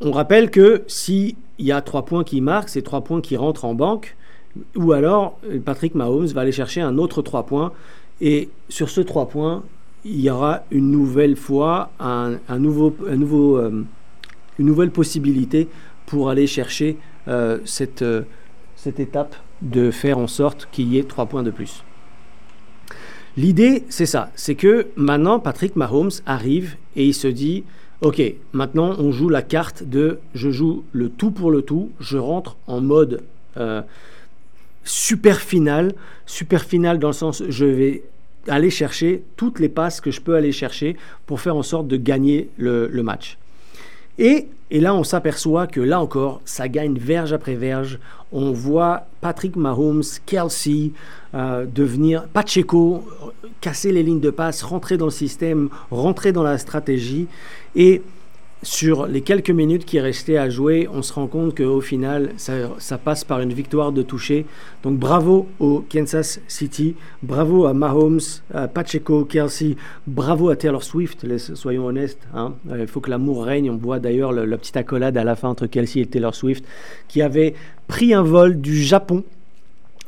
[0.00, 3.64] On rappelle que s'il y a 3 points qui marquent, c'est 3 points qui rentrent
[3.64, 4.16] en banque
[4.76, 7.72] ou alors Patrick Mahomes va aller chercher un autre 3 points
[8.20, 9.62] et sur ce 3 points,
[10.04, 13.82] il y aura une nouvelle fois un, nouveau, un euh,
[14.58, 15.68] une nouvelle possibilité
[16.06, 16.96] pour aller chercher
[17.28, 18.22] euh, cette, euh,
[18.76, 21.84] cette étape de faire en sorte qu'il y ait trois points de plus.
[23.36, 27.64] L'idée, c'est ça, c'est que maintenant Patrick Mahomes arrive et il se dit,
[28.00, 28.20] ok,
[28.52, 32.56] maintenant on joue la carte de je joue le tout pour le tout, je rentre
[32.66, 33.22] en mode
[34.82, 35.94] super final,
[36.26, 38.02] super final dans le sens je vais
[38.48, 41.96] aller chercher toutes les passes que je peux aller chercher pour faire en sorte de
[41.96, 43.38] gagner le, match.
[44.18, 47.98] Et, et, là, on s'aperçoit que là encore, ça gagne verge après verge.
[48.32, 50.92] On voit Patrick Mahomes, Kelsey
[51.34, 53.04] euh, devenir Pacheco,
[53.60, 57.26] casser les lignes de passe, rentrer dans le système, rentrer dans la stratégie.
[57.74, 58.02] Et
[58.62, 62.98] sur les quelques minutes qui restaient à jouer, on se rend compte qu'au final, ça,
[62.98, 64.44] passe par une victoire de toucher.
[64.82, 68.20] Donc bravo au Kansas City, bravo à Mahomes,
[68.52, 72.18] à Pacheco, Kelsey, bravo à Taylor Swift, soyons honnêtes.
[72.34, 72.52] Hein.
[72.78, 73.70] Il faut que l'amour règne.
[73.70, 76.64] On voit d'ailleurs la petite accolade à la fin entre Kelsey et Taylor Swift,
[77.08, 77.54] qui avait
[77.88, 79.24] pris un vol du Japon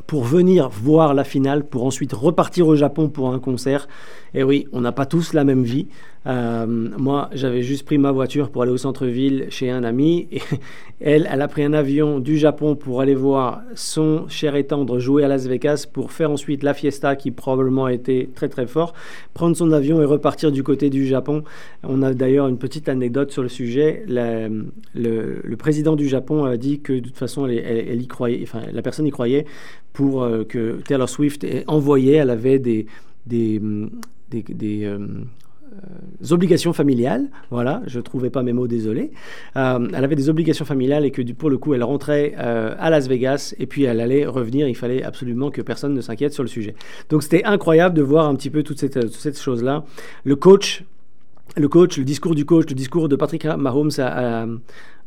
[0.07, 3.89] pour venir voir la finale, pour ensuite repartir au Japon pour un concert.
[4.35, 5.87] Et oui, on n'a pas tous la même vie.
[6.27, 10.29] Euh, moi, j'avais juste pris ma voiture pour aller au centre-ville chez un ami.
[11.05, 15.01] Elle, elle a pris un avion du Japon pour aller voir son cher et tendre
[15.01, 18.95] jouer à Las Vegas pour faire ensuite la fiesta qui probablement été très très fort.
[19.35, 21.43] Prendre son avion et repartir du côté du Japon.
[21.83, 24.05] On a d'ailleurs une petite anecdote sur le sujet.
[24.07, 28.83] le, président du Japon a dit que de toute façon, elle, y croyait, enfin, la
[28.83, 29.45] personne y croyait
[29.93, 32.15] pour euh, que Taylor Swift ait envoyé.
[32.15, 32.87] Elle avait des,
[33.27, 33.61] des,
[34.31, 34.99] des, euh,
[36.31, 37.27] obligations familiales.
[37.51, 39.13] Voilà, je ne trouvais pas mes mots, désolé.
[39.57, 43.09] Euh, elle avait des obligations familiales et que pour le coup, elle rentrait à Las
[43.09, 44.69] Vegas et puis elle allait revenir.
[44.69, 46.75] Il fallait absolument que personne ne s'inquiète sur le sujet.
[47.11, 49.85] Donc c'était incroyable de voir un petit peu toute cette, chose-là.
[50.25, 50.85] Le coach
[51.57, 54.47] le coach, le discours du coach, le discours de Patrick Mahomes à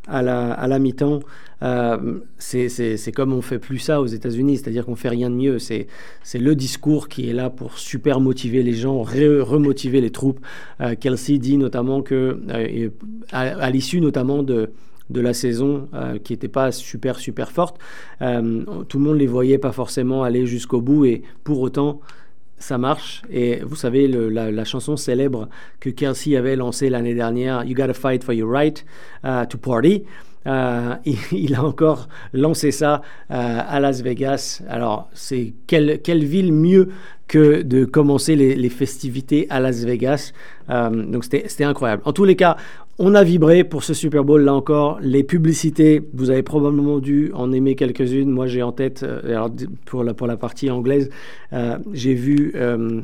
[0.07, 1.19] la, à la mi-temps.
[1.63, 5.59] Euh, c'est comme on fait plus ça aux États-Unis, c'est-à-dire qu'on fait rien de mieux.
[5.59, 5.87] C'est
[6.35, 10.39] le discours qui est là pour super motiver les gens, remotiver les troupes.
[10.81, 12.89] Euh, Kelsey dit notamment que, euh,
[13.31, 14.69] à, l'issue notamment de,
[15.09, 15.87] de la saison
[16.23, 17.77] qui n'était pas super super forte,
[18.19, 21.99] tout le monde les voyait pas forcément aller jusqu'au bout et pour autant
[22.57, 23.21] ça marche.
[23.29, 28.23] Et vous savez, la, chanson célèbre que Kelsey avait lancée l'année dernière, You Gotta Fight
[28.23, 28.85] for Your Right
[29.23, 30.03] uh, to Party.
[30.45, 30.97] Uh,
[31.31, 34.61] il, a encore lancé ça uh, à Las Vegas.
[34.69, 36.89] Alors, c'est quelle, quelle, ville mieux
[37.27, 40.33] que de commencer les, festivités à Las Vegas?
[40.69, 42.03] Donc, c'était incroyable.
[42.05, 42.57] En tous les cas,
[42.97, 44.99] on a vibré pour ce Super Bowl là encore.
[45.01, 48.29] Les publicités, vous avez probablement dû en aimer quelques-unes.
[48.29, 49.49] Moi, j'ai en tête, euh, alors
[49.85, 51.09] pour la, partie anglaise,
[51.53, 53.01] euh, j'ai vu, euh,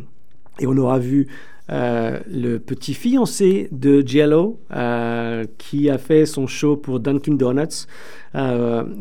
[0.60, 1.28] et on aura vu
[1.72, 4.60] le petit fiancé de Jello
[5.58, 7.88] qui a fait son show pour Dunkin' Donuts.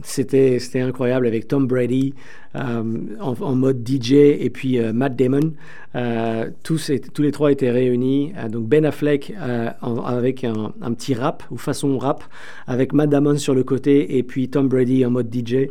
[0.03, 2.15] C'était incroyable avec Tom Brady,
[2.57, 2.83] euh,
[3.21, 5.53] en, mode DJ et puis euh, Matt Damon.
[5.95, 8.33] Euh, tous, les trois étaient réunis.
[8.51, 9.33] donc Ben Affleck
[9.81, 12.25] avec un, petit rap ou façon rap,
[12.67, 15.69] avec Matt Damon sur le côté et puis Tom Brady en mode DJ.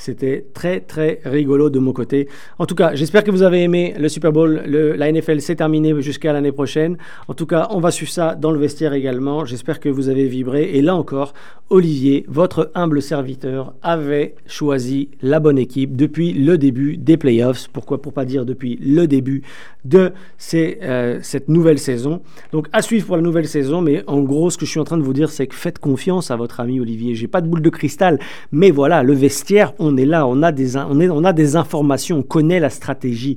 [0.00, 2.26] C'était très très rigolo de mon côté.
[2.58, 4.62] En tout cas, j'espère que vous avez aimé le Super Bowl.
[4.66, 6.96] La NFL s'est terminée jusqu'à l'année prochaine.
[7.28, 9.44] En tout cas, on va suivre ça dans le vestiaire également.
[9.44, 10.70] J'espère que vous avez vibré.
[10.72, 11.34] Et là encore,
[11.68, 17.68] Olivier, votre humble serviteur, avait choisi la bonne équipe depuis le début des playoffs.
[17.70, 18.00] Pourquoi?
[18.00, 19.42] Pour pas dire depuis le début
[19.84, 20.12] de
[20.54, 22.22] euh, cette nouvelle saison.
[22.52, 23.82] Donc à suivre pour la nouvelle saison.
[23.82, 25.78] Mais en gros, ce que je suis en train de vous dire, c'est que faites
[25.78, 27.14] confiance à votre ami Olivier.
[27.14, 28.18] J'ai pas de boule de cristal,
[28.50, 31.56] mais voilà, le vestiaire, on est là, on a des, on est, on a des
[31.56, 33.36] informations, on connaît la stratégie.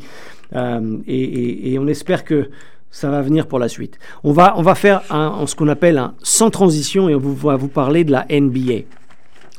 [0.56, 2.50] Euh, et, on espère que
[2.92, 3.98] ça va venir pour la suite.
[4.24, 7.68] On va, on va faire ce qu'on appelle un sans transition et on va vous
[7.68, 8.84] parler de la NBA.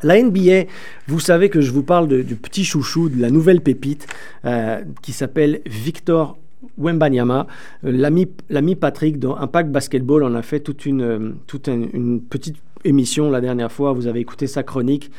[0.03, 0.65] La NBA,
[1.09, 4.07] vous savez que je vous parle du petit chouchou, de la nouvelle pépite
[4.45, 6.37] euh, qui s'appelle Victor
[6.79, 7.47] Wembanyama.
[7.85, 13.31] Euh, l'ami Patrick dans Impact Basketball on a fait toute une, toute une petite émission
[13.31, 15.11] la dernière fois, vous avez écouté sa chronique.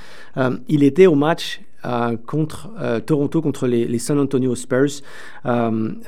[0.68, 1.62] Il était au match
[2.26, 5.02] contre euh, Toronto, contre les, San Antonio Spurs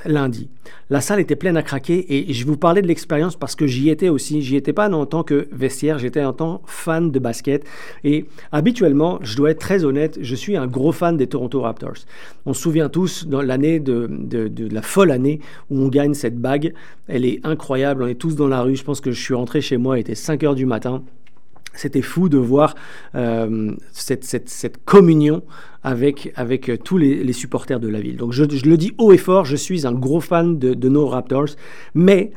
[0.05, 0.49] lundi.
[0.89, 3.89] La salle était pleine à craquer et je vous parlais de l'expérience parce que j'y
[3.89, 4.41] étais aussi.
[4.41, 7.65] J'y étais pas en tant que vestiaire, j'étais en tant fan de basket.
[8.03, 12.05] Et habituellement, je dois être très honnête, je suis un gros fan des Toronto Raptors.
[12.45, 16.13] On se souvient tous dans l'année de, de, de, la folle année où on gagne
[16.13, 16.73] cette bague.
[17.07, 18.75] Elle est incroyable, on est tous dans la rue.
[18.75, 21.03] Je pense que je suis rentré chez moi, il était 5 heures du matin.
[21.77, 22.75] C'était fou de voir
[23.15, 25.43] euh, cette, cette, communion
[25.83, 28.17] avec, avec euh, tous les, supporters de la ville.
[28.17, 31.55] Donc je, le dis haut et fort, je suis un gros fan de, nos Raptors,
[31.93, 32.31] mais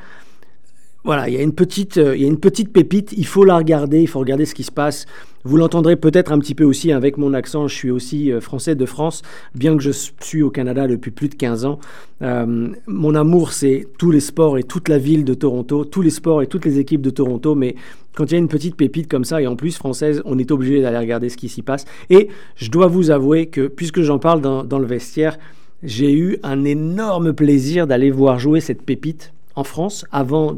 [1.03, 3.45] voilà, il y, a une petite, euh, il y a une petite pépite, il faut
[3.45, 5.07] la regarder, il faut regarder ce qui se passe.
[5.45, 8.75] Vous l'entendrez peut-être un petit peu aussi avec mon accent, je suis aussi euh, français
[8.75, 9.23] de France,
[9.55, 11.79] bien que je suis au Canada depuis plus de 15 ans.
[12.21, 16.11] Euh, mon amour, c'est tous les sports et toute la ville de Toronto, tous les
[16.11, 17.77] sports et toutes les équipes de Toronto, mais
[18.15, 20.51] quand il y a une petite pépite comme ça, et en plus française, on est
[20.51, 21.87] obligé d'aller regarder ce qui s'y passe.
[22.11, 25.39] Et je dois vous avouer que, puisque j'en parle dans, dans le vestiaire,
[25.83, 30.57] j'ai eu un énorme plaisir d'aller voir jouer cette pépite en France avant,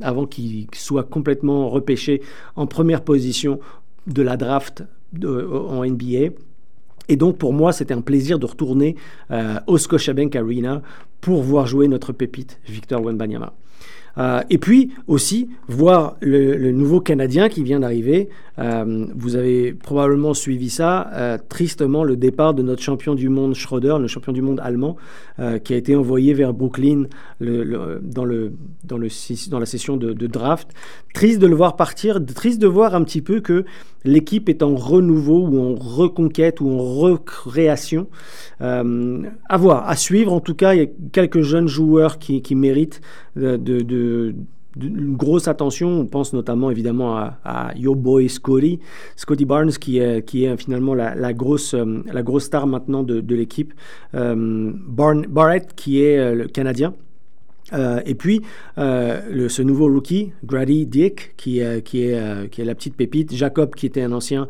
[0.00, 2.22] avant qu'il soit complètement repêché
[2.54, 3.58] en première position
[4.06, 4.84] de la draft
[5.24, 6.32] en NBA.
[7.08, 8.96] Et donc pour moi, c'était un plaisir de retourner
[9.30, 10.82] euh, au Scotiabank Arena
[11.20, 13.52] pour voir jouer notre pépite, Victor Wembanyama.
[14.16, 18.28] Euh, et puis aussi voir le, nouveau Canadien qui vient d'arriver.
[18.58, 21.10] Euh, vous avez probablement suivi ça.
[21.12, 24.96] Euh, tristement, le départ de notre champion du monde Schroeder, le champion du monde allemand,
[25.64, 27.06] qui a été envoyé vers Brooklyn
[27.40, 30.68] dans, la session de, draft.
[31.12, 33.64] Triste de le voir partir, triste de voir un petit peu que
[34.04, 38.06] l'équipe est en renouveau ou en reconquête ou en recréation.
[38.60, 40.32] à voir, à suivre.
[40.32, 43.00] En tout cas, il y a quelques jeunes joueurs qui, méritent
[43.34, 43.56] de,
[44.80, 45.88] une grosse attention.
[46.00, 48.80] On pense notamment évidemment à, Yo Boy Scotty,
[49.16, 53.34] Scotty Barnes, qui est, qui est finalement la, grosse, euh, la grosse star maintenant de,
[53.34, 53.72] l'équipe.
[54.14, 56.94] Euh, Barrett, qui est euh, le Canadien.
[57.72, 58.42] et puis,
[58.76, 63.34] ce nouveau rookie, Grady Dick, qui, qui, est, qui est la petite pépite.
[63.34, 64.46] Jacob, qui était un ancien,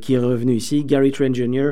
[0.00, 0.84] qui est revenu ici.
[0.84, 1.70] Gary Trent Jr.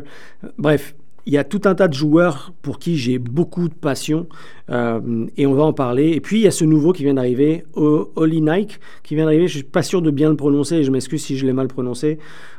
[0.59, 0.95] Bref,
[1.27, 4.27] il y a tout un tas de joueurs pour qui j'ai beaucoup de passion
[4.71, 6.11] euh, et on va en parler.
[6.11, 9.47] Et puis il y a ce nouveau qui vient d'arriver, Oli Nike, qui vient d'arriver.
[9.47, 11.69] Je suis pas sûr de bien le prononcer et je m'excuse si je l'ai mal
[11.69, 12.19] prononcé.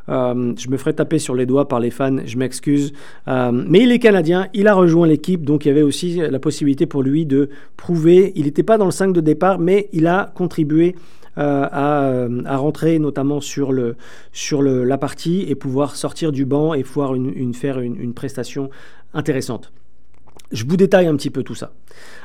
[0.10, 2.94] Euh, je me ferai taper sur les doigts par les fans, je m'excuse.
[3.28, 6.40] Euh, mais il est canadien, il a rejoint l'équipe, donc il y avait aussi la
[6.40, 8.32] possibilité pour lui de prouver.
[8.36, 10.96] Il n'était pas dans le 5 de départ, mais il a contribué
[11.38, 13.96] euh, euh, à, rentrer notamment sur, le,
[14.32, 18.70] sur le, la partie et pouvoir sortir du banc et pouvoir une, faire une, prestation
[19.16, 19.74] intéressante.
[20.52, 21.74] Je vous détaille un petit peu tout ça.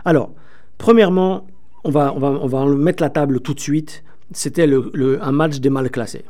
[0.05, 0.33] Alors,
[0.77, 1.47] premièrement,
[1.85, 4.05] on va, on va, on va mettre la table tout de suite.
[4.33, 6.25] C'était le, un match des mal classés.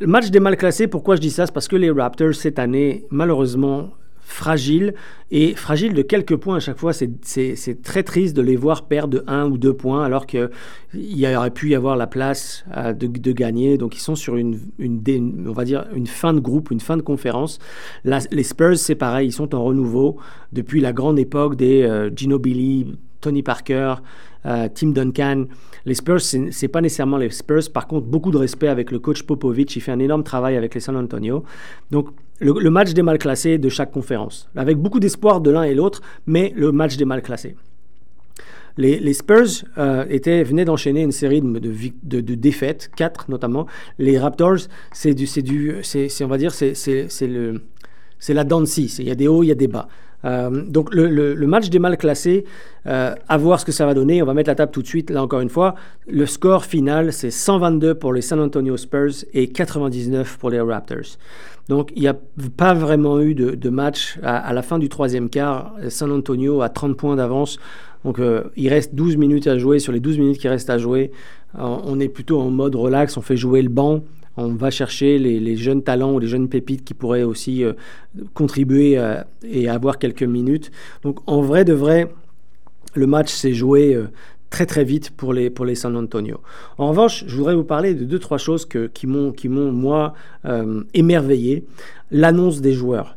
[0.00, 1.46] Le match des mal classés, pourquoi je dis ça?
[1.46, 3.90] C'est parce que les Raptors, cette année, malheureusement,
[4.24, 4.94] fragile
[5.30, 6.92] et fragile de quelques points à chaque fois.
[6.92, 10.48] C'est très triste de les voir perdre de 1 ou 2 points alors qu'il
[11.36, 13.78] aurait pu y avoir la place euh, de, de, gagner.
[13.78, 16.96] Donc ils sont sur une, une, on va dire une fin de groupe, une fin
[16.96, 17.58] de conférence.
[18.04, 20.18] les Spurs, c'est pareil, ils sont en renouveau
[20.52, 23.96] depuis la grande époque des euh, Gino Billy, Tony Parker,
[24.46, 25.46] euh, Tim Duncan.
[25.86, 27.70] Les Spurs, c'est pas nécessairement les Spurs.
[27.72, 29.76] Par contre, beaucoup de respect avec le coach Popovich.
[29.76, 31.44] Il fait un énorme travail avec les San Antonio.
[31.90, 32.08] Donc,
[32.40, 36.02] le, match des mal classés de chaque conférence, avec beaucoup d'espoir de l'un et l'autre,
[36.26, 37.56] mais le match des mal classés.
[38.76, 43.66] Les, Spurs euh, étaient, venaient d'enchaîner une série de, de, défaites, quatre notamment.
[44.00, 47.62] Les Raptors, c'est c'est du, c'est, on va dire, c'est, c'est, le,
[48.18, 48.78] c'est la danse.
[48.78, 49.86] Il y a des hauts, il y a des bas.
[50.24, 52.44] Euh, donc le, match des mal classés,
[52.86, 54.22] euh, à voir ce que ça va donner.
[54.22, 55.10] On va mettre la table tout de suite.
[55.10, 55.74] Là encore une fois,
[56.08, 61.18] le score final c'est 122 pour les San Antonio Spurs et 99 pour les Raptors.
[61.68, 62.16] Donc il n'y a
[62.56, 65.74] pas vraiment eu de, match à, la fin du troisième quart.
[65.88, 67.58] San Antonio a 30 points d'avance.
[68.04, 69.78] Donc euh, il reste 12 minutes à jouer.
[69.78, 71.10] Sur les 12 minutes qui restent à jouer,
[71.56, 73.16] on est plutôt en mode relax.
[73.16, 74.02] On fait jouer le banc.
[74.36, 77.74] On va chercher les, jeunes talents ou les jeunes pépites qui pourraient aussi euh,
[78.34, 79.00] contribuer
[79.44, 80.70] et avoir quelques minutes.
[81.02, 82.12] Donc en vrai de vrai,
[82.94, 83.96] le match s'est joué
[84.54, 86.40] très très vite pour les, pour les San Antonio.
[86.78, 89.32] En revanche, je voudrais vous parler de deux, trois choses que, qui m'ont,
[89.72, 91.64] moi, euh, émerveillé.
[92.12, 93.16] L'annonce des joueurs.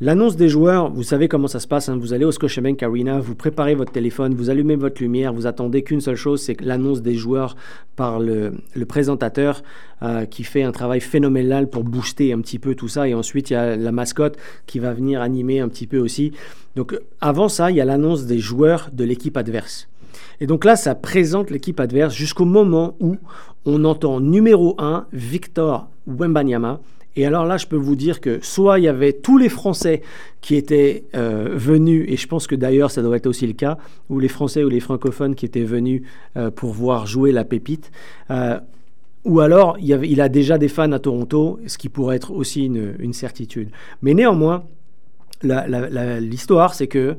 [0.00, 1.88] L'annonce des joueurs, vous savez comment ça se passe.
[1.88, 1.98] Hein.
[2.00, 5.82] Vous allez au Scotiabank Arena, vous préparez votre téléphone, vous allumez votre lumière, vous attendez
[5.82, 7.56] qu'une seule chose, c'est l'annonce des joueurs
[7.96, 8.52] par le,
[8.86, 9.64] présentateur
[10.02, 13.08] euh, qui fait un travail phénoménal pour booster un petit peu tout ça.
[13.08, 16.30] Et ensuite, il y a la mascotte qui va venir animer un petit peu aussi.
[16.76, 19.88] Donc avant ça, il y a l'annonce des joueurs de l'équipe adverse.
[20.40, 23.16] Et donc là, ça présente l'équipe adverse jusqu'au moment où
[23.66, 26.78] on entend numéro 1, Victor Wembanyama.
[27.18, 30.02] Et alors là, je peux vous dire que soit il y avait tous les Français
[30.40, 33.76] qui étaient euh, venus, et je pense que d'ailleurs ça devrait être aussi le cas,
[34.08, 36.02] ou les Français ou les francophones qui étaient venus
[36.36, 37.90] euh, pour voir jouer la pépite,
[38.30, 38.60] euh,
[39.24, 43.12] ou alors il, a déjà des fans à Toronto, ce qui pourrait être aussi une
[43.12, 43.70] certitude.
[44.00, 44.62] Mais néanmoins,
[45.42, 47.16] l'histoire, c'est que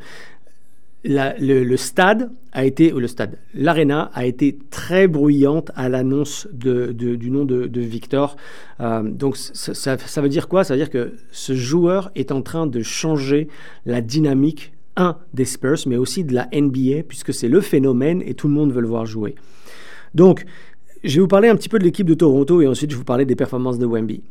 [1.04, 7.46] le, stade a été, le stade, l'arena a été très bruyante à l'annonce du nom
[7.46, 8.36] de, Victor.
[8.82, 10.64] Euh, donc ça, veut dire quoi?
[10.64, 13.48] Ça veut dire que ce joueur est en train de changer
[13.86, 18.34] la dynamique un, des Spurs, mais aussi de la NBA, puisque c'est le phénomène et
[18.34, 19.36] tout le monde veut le voir jouer.
[20.14, 20.46] Donc,
[21.04, 23.00] je vais vous parler un petit peu de l'équipe de Toronto et ensuite je vais
[23.00, 24.22] vous parler des performances de Wemby.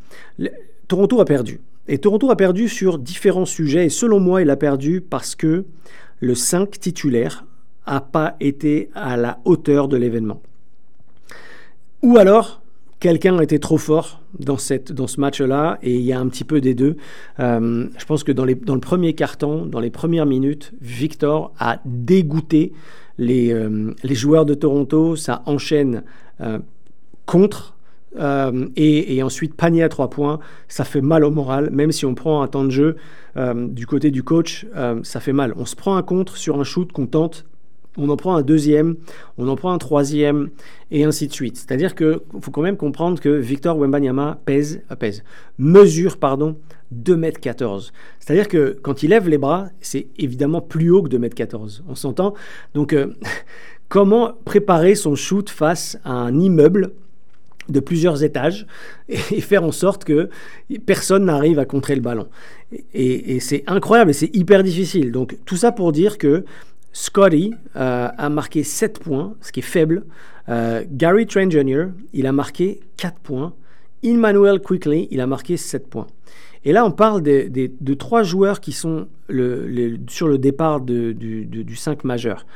[0.87, 1.61] Toronto a perdu.
[1.87, 5.65] Et Toronto a perdu sur différents sujets et selon moi, il a perdu parce que
[6.21, 7.45] le 5 titulaire
[7.87, 10.43] n'a pas été à la hauteur de l'événement.
[12.03, 12.61] Ou alors,
[13.01, 16.45] quelqu'un été trop fort dans, cette, dans ce match-là et il y a un petit
[16.45, 16.97] peu des deux.
[17.41, 21.53] Euh, je pense que dans, les, dans le premier carton, dans les premières minutes, Victor
[21.59, 22.73] a dégoûté
[23.19, 25.17] les, euh, les joueurs de Toronto.
[25.17, 26.03] Ça enchaîne
[26.41, 26.59] euh,
[27.27, 27.75] contre.
[28.17, 32.15] Et, et, ensuite panier à trois points, ça fait mal au moral, même si on
[32.15, 32.97] prend un temps de jeu
[33.37, 34.67] du côté du coach,
[35.03, 35.53] ça fait mal.
[35.57, 37.45] On se prend un contre sur un shoot qu'on tente
[37.99, 38.97] on en prend un deuxième,
[39.37, 40.51] on en prend un troisième,
[40.91, 41.57] et ainsi de suite.
[41.57, 45.25] C'est-à-dire qu'il faut quand même comprendre que Victor Wembanyama pèse, euh, pèse
[45.59, 46.57] mesure pardon,
[46.95, 47.91] 2m14.
[48.21, 51.83] C'est-à-dire que quand il lève les bras, c'est évidemment plus haut que 2m14.
[51.89, 52.35] On s'entend?
[52.75, 53.13] Donc, euh,
[53.89, 56.93] comment préparer son shoot face à un immeuble
[57.69, 58.67] de plusieurs étages
[59.09, 60.29] et faire en sorte que
[60.87, 62.29] personne n'arrive à contrer le ballon.
[62.93, 65.13] Et, c'est incroyable et c'est hyper difficile.
[65.13, 66.45] Donc tout ça pour dire que
[66.93, 70.05] Scotty euh, a marqué 7 points, ce qui est faible.
[70.49, 73.55] Euh, Gary Trent Jr., il a marqué 4 points.
[74.03, 76.07] Emmanuel Quickly, il a marqué 7 points.
[76.65, 79.09] Et là, on parle de, trois joueurs qui sont
[80.09, 82.47] sur le départ du, 5 majeur.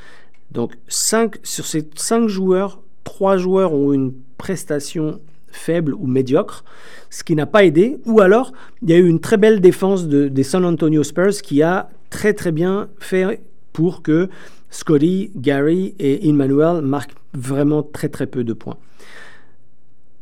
[0.51, 6.65] Donc, sur ces 5 joueurs, 3 joueurs ont une prestation faible ou médiocre,
[7.11, 7.99] ce qui n'a pas aidé.
[8.07, 11.63] Ou alors, il y a eu une très belle défense des San Antonio Spurs qui
[11.63, 13.41] a très très bien fait
[13.73, 14.29] pour que
[14.71, 18.79] Scotty, Gary et Emmanuel marquent vraiment très très peu de points.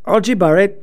[0.07, 0.83] RJ Barrett,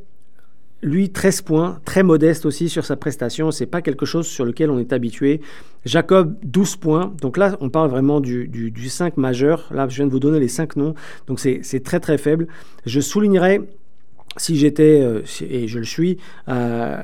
[0.81, 3.51] lui, 13 points, très modeste aussi sur sa prestation.
[3.51, 5.41] C'est pas quelque chose sur lequel on est habitué.
[5.85, 7.13] Jacob, 12 points.
[7.21, 9.67] Donc là, on parle vraiment du, du 5 majeur.
[9.71, 10.93] Là, je viens de vous donner les 5 noms.
[11.27, 12.47] Donc c'est très très faible.
[12.85, 13.61] Je soulignerai
[14.37, 16.17] si j'étais, euh, et je le suis,
[16.47, 16.97] euh,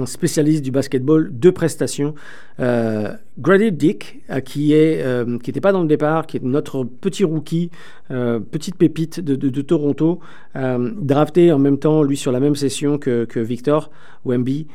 [0.00, 2.14] un, spécialiste du basketball, deux prestations.
[2.58, 7.70] Euh, Grady Dick, qui est, n'était pas dans le départ, qui est notre petit rookie,
[8.08, 10.20] petite pépite de, Toronto,
[10.54, 13.90] drafté en même temps, lui, sur la même session que, Victor
[14.24, 14.66] Wemby.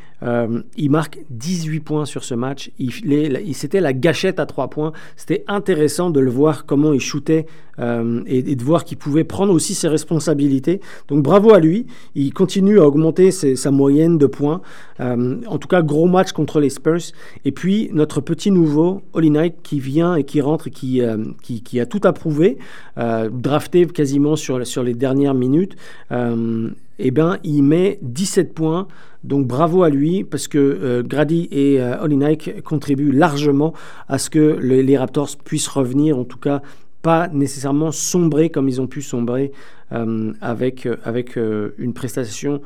[0.77, 2.71] il marque 18 points sur ce match.
[2.79, 4.91] Il, C'était la gâchette à 3 points.
[5.15, 7.45] C'était intéressant de le voir comment il shootait
[7.79, 10.81] et, de voir qu'il pouvait prendre aussi ses responsabilités.
[11.07, 11.85] Donc bravo à lui.
[12.15, 14.61] Il continue à augmenter sa moyenne de points.
[14.99, 17.11] Euh, en tout cas, gros match contre les Spurs.
[17.43, 21.17] Et puis, notre petit nouveau, Holly Knight, qui vient et qui rentre et qui, euh,
[21.41, 22.57] qui, a tout approuvé,
[22.97, 25.75] euh, drafté quasiment sur, sur les dernières minutes.
[26.11, 28.87] eh bien, il met 17 points.
[29.23, 33.73] Donc bravo à lui parce que Grady et Holly Knight contribuent largement
[34.07, 36.61] à ce que les Raptors puissent revenir, en tout cas
[37.05, 39.51] pas nécessairement sombrer comme ils ont pu sombrer
[39.91, 42.61] euh, avec, euh, avec euh, une prestation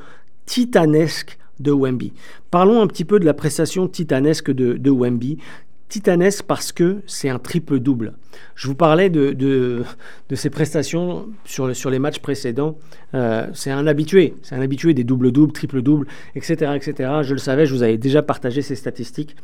[0.45, 2.13] titanesque de Wemby.
[2.49, 5.39] Parlons un petit peu de la prestation titanesque de Wemby.
[5.89, 8.13] Titanesque parce que c'est un triple-double.
[8.55, 9.83] Je vous parlais de, de,
[10.29, 12.77] de, ses prestations sur, sur les matchs précédents.
[13.53, 17.09] c'est un habitué, c'est un habitué des doubles-doubles, triple-doubles, etc., etc.
[17.23, 19.35] Je le savais, je vous avais déjà partagé ces statistiques.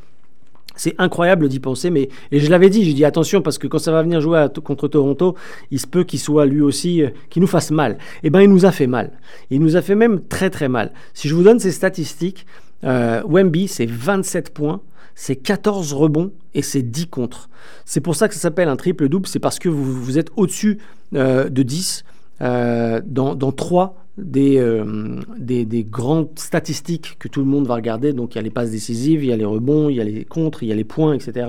[0.76, 3.80] C'est incroyable d'y penser, mais et je l'avais dit, j'ai dit attention parce que quand
[3.80, 5.36] ça va venir jouer contre Toronto,
[5.72, 7.98] il se peut qu'il soit lui aussi, euh, qu'il nous fasse mal.
[8.24, 9.12] Eh bien, il nous a fait mal.
[9.50, 10.92] Il nous a fait même très très mal.
[11.14, 12.46] Si je vous donne ces statistiques,
[12.84, 14.82] euh, Wemby, c'est 27 points,
[15.16, 17.50] c'est 14 rebonds et c'est 10 contre.
[17.86, 20.80] C'est pour ça que ça s'appelle un triple-double, c'est parce que vous, vous êtes au-dessus
[21.16, 22.04] euh, de 10
[22.42, 23.96] euh, dans, dans 3
[24.36, 28.12] euh, des, des, grandes statistiques que tout le monde va regarder.
[28.12, 30.04] Donc il y a les passes décisives, il y a les rebonds, il y a
[30.04, 31.48] les contres, il y a les points, etc.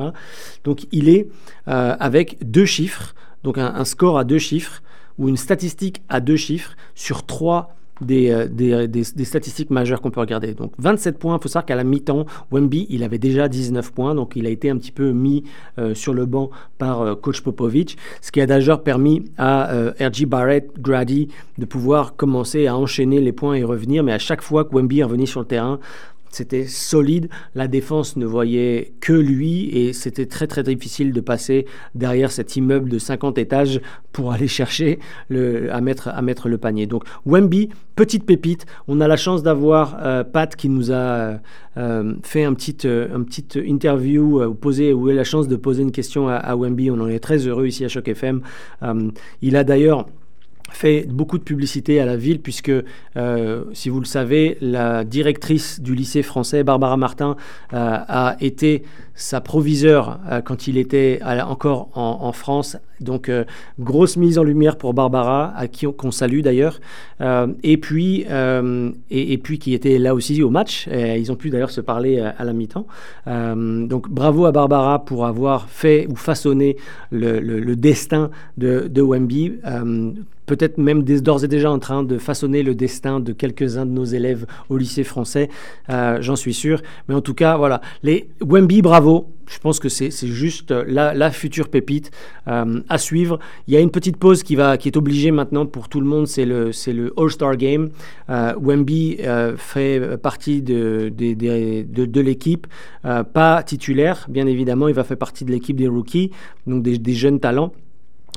[0.65, 1.29] Donc il est
[1.67, 4.83] avec deux chiffres, donc un, score à deux chiffres,
[5.19, 10.21] ou une statistique à deux chiffres sur trois euh, des, des, statistiques majeures qu'on peut
[10.21, 10.53] regarder.
[10.53, 14.15] Donc 27 points, il faut savoir qu'à la mi-temps, Wemby, il avait déjà 19 points,
[14.15, 15.45] donc il a été un petit peu mis
[15.79, 20.27] euh, sur le banc par euh, coach Popovic, ce qui a d'ailleurs permis à RG
[20.27, 21.29] Barrett, Grady
[21.59, 25.03] de pouvoir commencer à enchaîner les points et revenir, mais à chaque fois que Wemby
[25.03, 25.81] revenu sur le terrain,
[26.37, 31.65] c'était solide, la défense ne voyait que lui et c'était très très difficile de passer
[31.95, 33.81] derrière cet immeuble de 50 étages
[34.13, 34.99] pour aller chercher
[35.31, 36.87] le, à, mettre, à mettre le panier.
[36.87, 41.41] Donc Wemby, petite pépite, on a la chance d'avoir euh, Pat qui nous a
[41.79, 43.25] euh, fait un petit, euh, un
[43.63, 47.19] interview, ou posé, la chance de poser une question à, à, Wemby, on en est
[47.19, 48.43] très heureux ici à Choc FM.
[49.41, 50.07] il a d'ailleurs
[50.71, 52.73] fait beaucoup de publicité à la ville puisque,
[53.17, 57.37] euh, si vous le savez, la directrice du lycée français, Barbara Martin,
[57.73, 58.83] euh, a été
[59.15, 62.77] sa proviseure euh, quand il était encore en, France.
[63.01, 63.31] Donc,
[63.79, 66.81] grosse mise en lumière pour Barbara, à qui on, salue d'ailleurs.
[67.63, 68.27] et, puis,
[69.11, 70.89] et, puis, qui était là aussi au match.
[70.89, 72.87] ils ont pu d'ailleurs se parler à, la mi-temps.
[73.27, 76.77] donc, bravo à Barbara pour avoir fait ou façonné
[77.11, 79.53] le, destin de, de Wemby
[80.47, 84.05] peut-être même d'ores et déjà en train de façonner le destin de quelques-uns de nos
[84.05, 85.49] élèves au lycée français,
[85.91, 86.81] euh, j'en suis sûr.
[87.09, 89.33] Mais en tout cas, voilà, les Wemby, bravo.
[89.49, 92.11] Je pense que c'est juste la, future pépite
[92.49, 93.39] euh, à suivre.
[93.69, 96.07] Il y a une petite pause qui, va, qui est obligée maintenant pour tout le
[96.07, 97.91] monde, c'est le, le All-Star Game.
[98.29, 99.19] Euh, Wemby
[99.57, 101.13] fait partie de,
[102.21, 102.67] l'équipe,
[103.05, 106.33] pas titulaire, bien évidemment, il va faire partie de l'équipe des rookies,
[106.67, 107.73] donc des jeunes talents.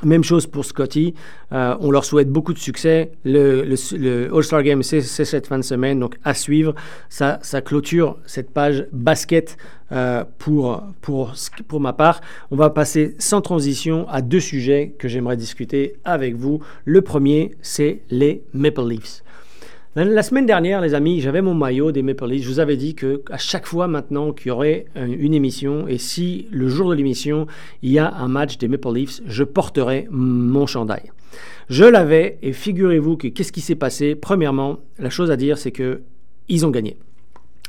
[0.03, 1.13] Même chose pour Scotty.
[1.51, 3.11] Euh, on leur souhaite beaucoup de succès.
[3.25, 6.73] Le, All-Star Game, c'est cette fin de semaine, donc à suivre.
[7.09, 9.57] Ça, clôture cette page basket
[9.91, 11.33] euh, pour, pour,
[11.67, 12.21] pour ma part.
[12.51, 16.61] On va passer sans transition à deux sujets que j'aimerais discuter avec vous.
[16.85, 19.23] Le premier, c'est les Maple Leafs.
[19.95, 22.43] La semaine dernière, les amis, j'avais mon maillot des Maple Leafs.
[22.43, 25.97] Je vous avais dit que à chaque fois maintenant qu'il y aurait une émission, et
[25.97, 27.47] si le jour de l'émission,
[27.81, 31.11] il y a un match des Maple Leafs, je porterai mon chandail.
[31.69, 34.13] Je l'avais, et figurez-vous que qu'est-ce qui s'est passé?
[34.13, 36.01] Premièrement, la chose à dire, c'est que
[36.49, 36.95] ils ont gagné.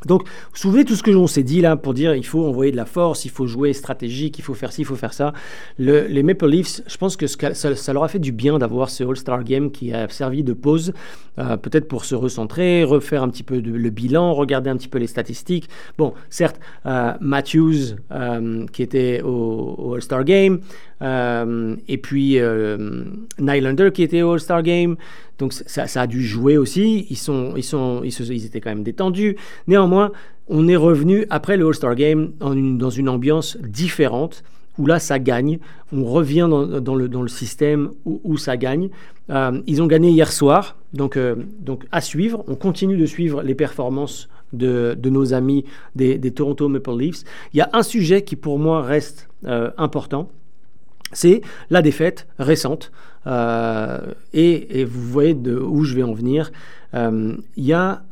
[0.07, 2.47] Donc, vous vous souvenez tout ce que l'on s'est dit là pour dire il faut
[2.47, 5.13] envoyer de la force, il faut jouer stratégique, il faut faire ci, il faut faire
[5.13, 5.33] ça.
[5.79, 9.45] les Maple Leafs, je pense que ça, leur a fait du bien d'avoir ce All-Star
[9.45, 10.93] Game qui a servi de pause,
[11.39, 14.99] euh, peut-être pour se recentrer, refaire un petit peu le bilan, regarder un petit peu
[14.99, 15.69] les statistiques.
[15.99, 20.61] Bon, certes, euh, Matthews euh, qui était au All-Star Game,
[21.03, 23.05] euh, et puis euh,
[23.39, 24.97] Nylander qui était au All-Star Game.
[25.39, 27.07] Donc ça, a dû jouer aussi.
[27.09, 29.37] Ils, sont, ils, sont, ils, étaient quand même détendus.
[29.67, 30.13] Néanmoins,
[30.49, 34.43] on est revenu après le All-Star Game dans une ambiance différente
[34.79, 35.59] où là ça gagne,
[35.93, 38.89] on revient dans, le, dans le, système où, ça gagne.
[39.29, 41.19] Euh, ils ont gagné hier soir, donc,
[41.59, 45.65] donc à suivre, on continue de suivre les performances de, de nos amis
[45.97, 47.25] des, des, Toronto Maple Leafs.
[47.53, 49.29] Il y a un sujet qui pour moi reste
[49.77, 50.31] important,
[51.13, 52.93] c'est la défaite récente.
[53.27, 53.99] Euh,
[54.33, 56.51] et, vous voyez de où je vais en venir.
[56.95, 58.03] Euh, il y a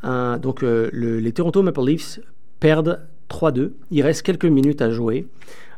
[0.41, 2.21] donc euh, les Toronto Maple Leafs
[2.61, 3.73] perdent 3-2.
[3.91, 5.27] Il reste quelques minutes à jouer.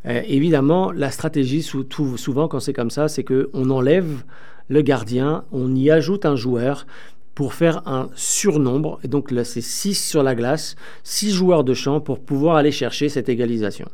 [0.04, 4.24] évidemment, la stratégie souvent quand c'est comme ça, c'est qu'on enlève
[4.68, 6.86] le gardien, on y ajoute un joueur
[7.34, 9.00] pour faire un surnombre.
[9.02, 12.70] Et donc là, c'est 6 sur la glace, 6 joueurs de champ pour pouvoir aller
[12.70, 13.88] chercher cette égalisation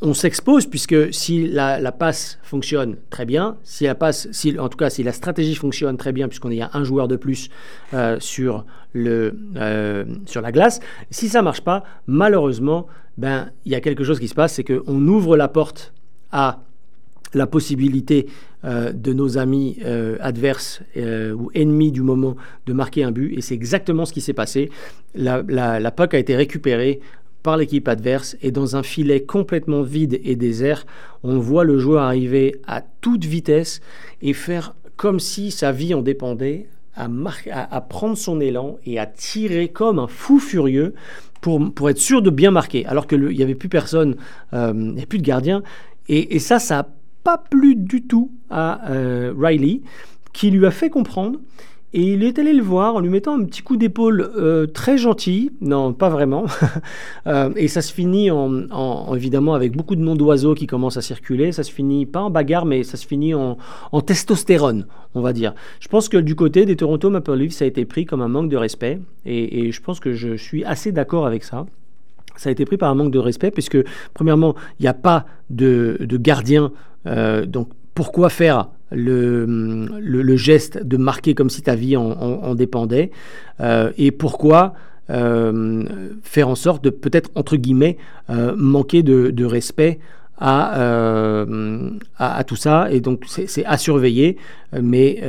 [0.00, 4.76] on s'expose puisque si la, passe fonctionne très bien, si la passe, si, en tout
[4.76, 7.50] cas si la stratégie fonctionne très bien puisqu'on y a un joueur de plus
[7.94, 10.80] euh, sur, le, euh, sur la glace,
[11.10, 12.86] si ça marche pas, malheureusement,
[13.18, 15.92] ben il y a quelque chose qui se passe, c'est qu'on ouvre la porte
[16.32, 16.60] à
[17.34, 18.26] la possibilité
[18.64, 19.78] euh, de nos amis
[20.20, 23.36] adverses ou ennemis du moment de marquer un but.
[23.36, 24.70] Et c'est exactement ce qui s'est passé.
[25.14, 27.00] La, la, a été récupérée
[27.46, 30.84] par l'équipe adverse et dans un filet complètement vide et désert,
[31.22, 33.80] on voit le joueur arriver à toute vitesse
[34.20, 36.66] et faire comme si sa vie en dépendait,
[36.96, 37.06] à,
[37.52, 40.94] à, prendre son élan et à tirer comme un fou furieux
[41.40, 44.16] pour, pour être sûr de bien marquer, alors qu'il n'y avait plus personne,
[44.52, 45.62] euh, il n'y avait plus de gardien.
[46.08, 46.88] Et, ça, ça n'a
[47.22, 49.82] pas plu du tout à euh, Riley,
[50.32, 51.38] qui lui a fait comprendre
[51.96, 54.98] et il est allé le voir en lui mettant un petit coup d'épaule euh, très
[54.98, 56.44] gentil, non pas vraiment,
[57.26, 61.00] euh, et ça se finit en, évidemment avec beaucoup de noms d'oiseaux qui commencent à
[61.00, 63.56] circuler, ça se finit pas en bagarre mais ça se finit en,
[64.04, 65.54] testostérone, on va dire.
[65.80, 68.28] Je pense que du côté des Toronto Maple Leafs ça a été pris comme un
[68.28, 69.00] manque de respect.
[69.24, 71.64] Et, je pense que je suis assez d'accord avec ça.
[72.36, 73.78] Ça a été pris par un manque de respect, puisque
[74.12, 76.72] premièrement, il n'y a pas de, gardien,
[77.06, 79.46] euh, donc pourquoi faire le,
[80.00, 83.10] le, geste de marquer comme si ta vie en, dépendait.
[83.60, 84.74] Euh, et pourquoi
[85.10, 85.84] euh,
[86.22, 87.96] faire en sorte de peut-être entre guillemets
[88.30, 89.98] euh, manquer de, respect
[90.38, 91.44] à,
[92.18, 92.88] à, tout ça.
[92.90, 94.36] Et donc c'est à surveiller.
[94.80, 95.20] Mais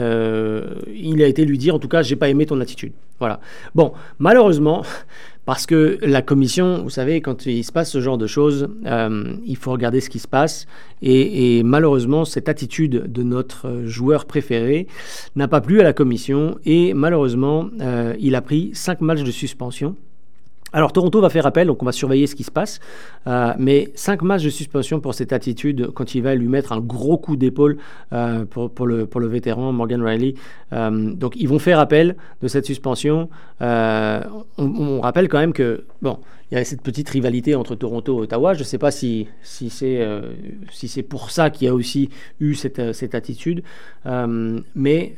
[0.93, 2.93] il a été lui dire en tout cas j'ai pas aimé ton attitude.
[3.19, 3.39] Voilà.
[3.73, 4.83] Bon malheureusement
[5.47, 9.33] parce que la commission, vous savez, quand il se passe ce genre de choses, euh,
[9.45, 10.65] il faut regarder ce qui se passe.
[11.01, 14.87] Et, malheureusement, cette attitude de notre joueur préféré
[15.37, 16.59] n'a pas plu à la commission.
[16.65, 19.95] Et malheureusement, euh, il a pris cinq matchs de suspension
[20.77, 22.79] Alors Toronto va faire appel, donc on va surveiller ce qui se passe.
[23.25, 26.79] Euh, mais 5 matchs de suspension pour cette attitude quand il va lui mettre un
[26.79, 27.79] gros coup d'épaule
[28.13, 30.35] euh, pour, le, pour le vétéran Morgan Riley.
[30.73, 33.27] Euh, donc ils vont faire appel de cette suspension.
[33.59, 36.19] On, rappelle quand même que, bon,
[36.51, 38.53] il y a cette petite rivalité entre Toronto et Ottawa.
[38.53, 40.07] Je ne sais pas si, si c'est
[40.71, 42.09] si c'est pour ça qu'il y a aussi
[42.39, 43.63] eu cette, cette attitude.
[44.75, 45.15] mais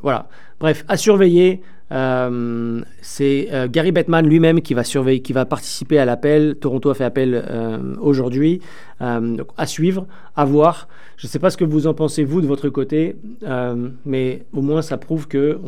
[0.00, 0.28] voilà.
[0.60, 1.60] Bref, à surveiller.
[1.92, 6.56] Euh, c'est euh, Gary Bettman lui-même qui va surveiller, qui va participer à l'appel.
[6.60, 8.60] Toronto a fait appel euh, aujourd'hui.
[9.00, 10.88] donc à suivre, à voir.
[11.16, 13.16] Je ne sais pas ce que vous en pensez vous de votre côté,
[14.04, 15.58] mais au moins ça prouve que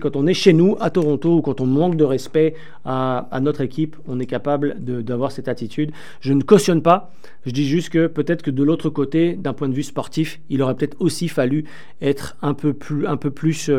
[0.00, 2.54] quand on est chez nous à Toronto ou quand on manque de respect
[2.84, 5.92] à, à notre équipe, on est capable d'avoir cette attitude.
[6.20, 7.12] Je ne cautionne pas.
[7.46, 10.62] Je dis juste que peut-être que de l'autre côté, d'un point de vue sportif, il
[10.62, 11.64] aurait peut-être aussi fallu
[12.02, 13.70] être un peu plus, un peu plus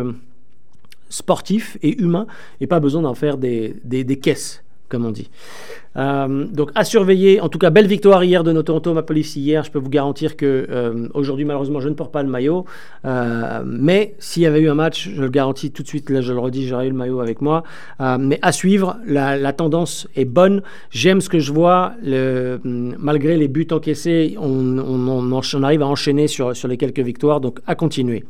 [1.13, 2.25] sportif et humain
[2.59, 5.29] et pas besoin d'en faire des, des, caisses, comme on dit.
[5.95, 9.35] Euh, donc à surveiller, en tout cas belle victoire hier de nos Toronto Maple Leafs
[9.35, 12.65] hier, je peux vous garantir que euh, aujourd'hui malheureusement je ne porte pas le maillot,
[13.05, 16.21] euh, mais s'il y avait eu un match, je le garantis tout de suite, là
[16.21, 17.63] je le redis, j'aurais eu le maillot avec moi,
[17.99, 23.47] mais à suivre, la, tendance est bonne, j'aime ce que je vois, le, malgré les
[23.47, 27.75] buts encaissés, on, on, on, arrive à enchaîner sur, sur les quelques victoires, donc à
[27.75, 28.23] continuer.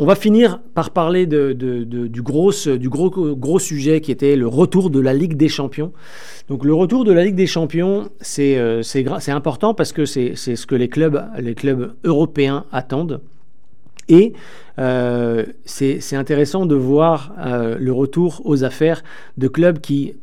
[0.00, 5.36] On va finir par parler du, gros, sujet qui était le retour de la Ligue
[5.36, 5.92] des Champions.
[6.48, 8.80] Donc le retour de la Ligue des Champions, c'est euh,
[9.26, 13.20] important parce que c'est ce que les clubs, les clubs européens attendent.
[14.08, 14.34] Et
[14.78, 19.02] euh, c'est intéressant de voir euh, le retour aux affaires
[19.36, 20.14] de clubs qui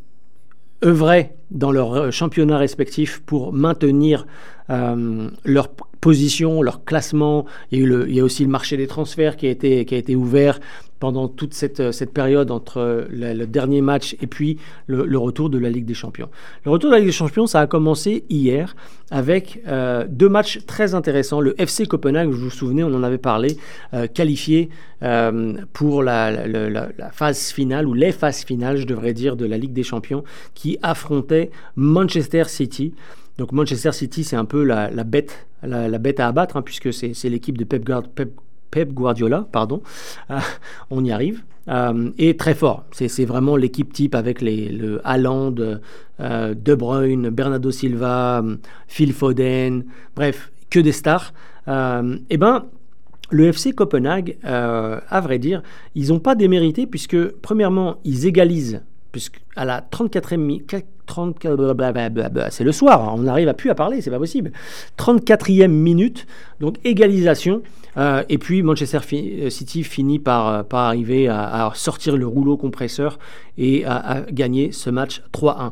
[0.85, 4.25] œuvraient dans leur championnat respectif pour maintenir
[4.69, 5.67] leur
[6.05, 7.47] position, leur classement.
[7.71, 9.95] Il y, a il y, a aussi le marché des transferts qui a été, qui
[9.95, 10.59] a été ouvert
[10.99, 15.71] pendant toute cette, cette période entre le, dernier match et puis le, retour de la
[15.71, 16.29] Ligue des Champions.
[16.63, 18.75] Le retour de la Ligue des Champions, ça a commencé hier
[19.09, 21.41] avec euh, deux matchs très intéressants.
[21.41, 23.57] Le FC Copenhague, vous vous souvenez, on en avait parlé,
[23.95, 24.69] euh, qualifié
[25.01, 26.31] euh, pour la,
[27.13, 30.77] phase finale, ou les phases finales, je devrais dire, de la Ligue des Champions, qui
[30.83, 32.93] affrontait Manchester City.
[33.37, 37.29] Donc Manchester City, c'est un peu la, bête, la, bête à abattre, hein, puisque c'est
[37.29, 39.47] l'équipe de Pep, Guardiola.
[39.51, 39.81] Pardon.
[40.31, 40.39] Euh,
[40.89, 41.43] on y arrive.
[41.67, 42.85] Euh, et très fort.
[42.91, 45.55] C'est vraiment l'équipe type avec le Haaland,
[46.19, 48.43] euh, De Bruyne, Bernardo Silva,
[48.87, 49.83] Phil Foden,
[50.15, 51.33] bref, que des stars.
[51.67, 52.65] eh ben,
[53.31, 55.63] le FC Copenhague, à vrai dire,
[55.95, 58.81] ils n'ont pas démérité puisque, premièrement, ils égalisent
[59.55, 60.61] à la 34e
[61.05, 64.51] 34, c'est le soir, on n'arrive plus à parler, c'est pas possible.
[64.97, 66.25] 34e minute,
[66.59, 67.61] donc égalisation.
[67.97, 72.57] Euh, et puis Manchester euh, City finit par, euh, par arriver à, sortir le rouleau
[72.57, 73.19] compresseur
[73.57, 75.71] et à gagner ce match 3-1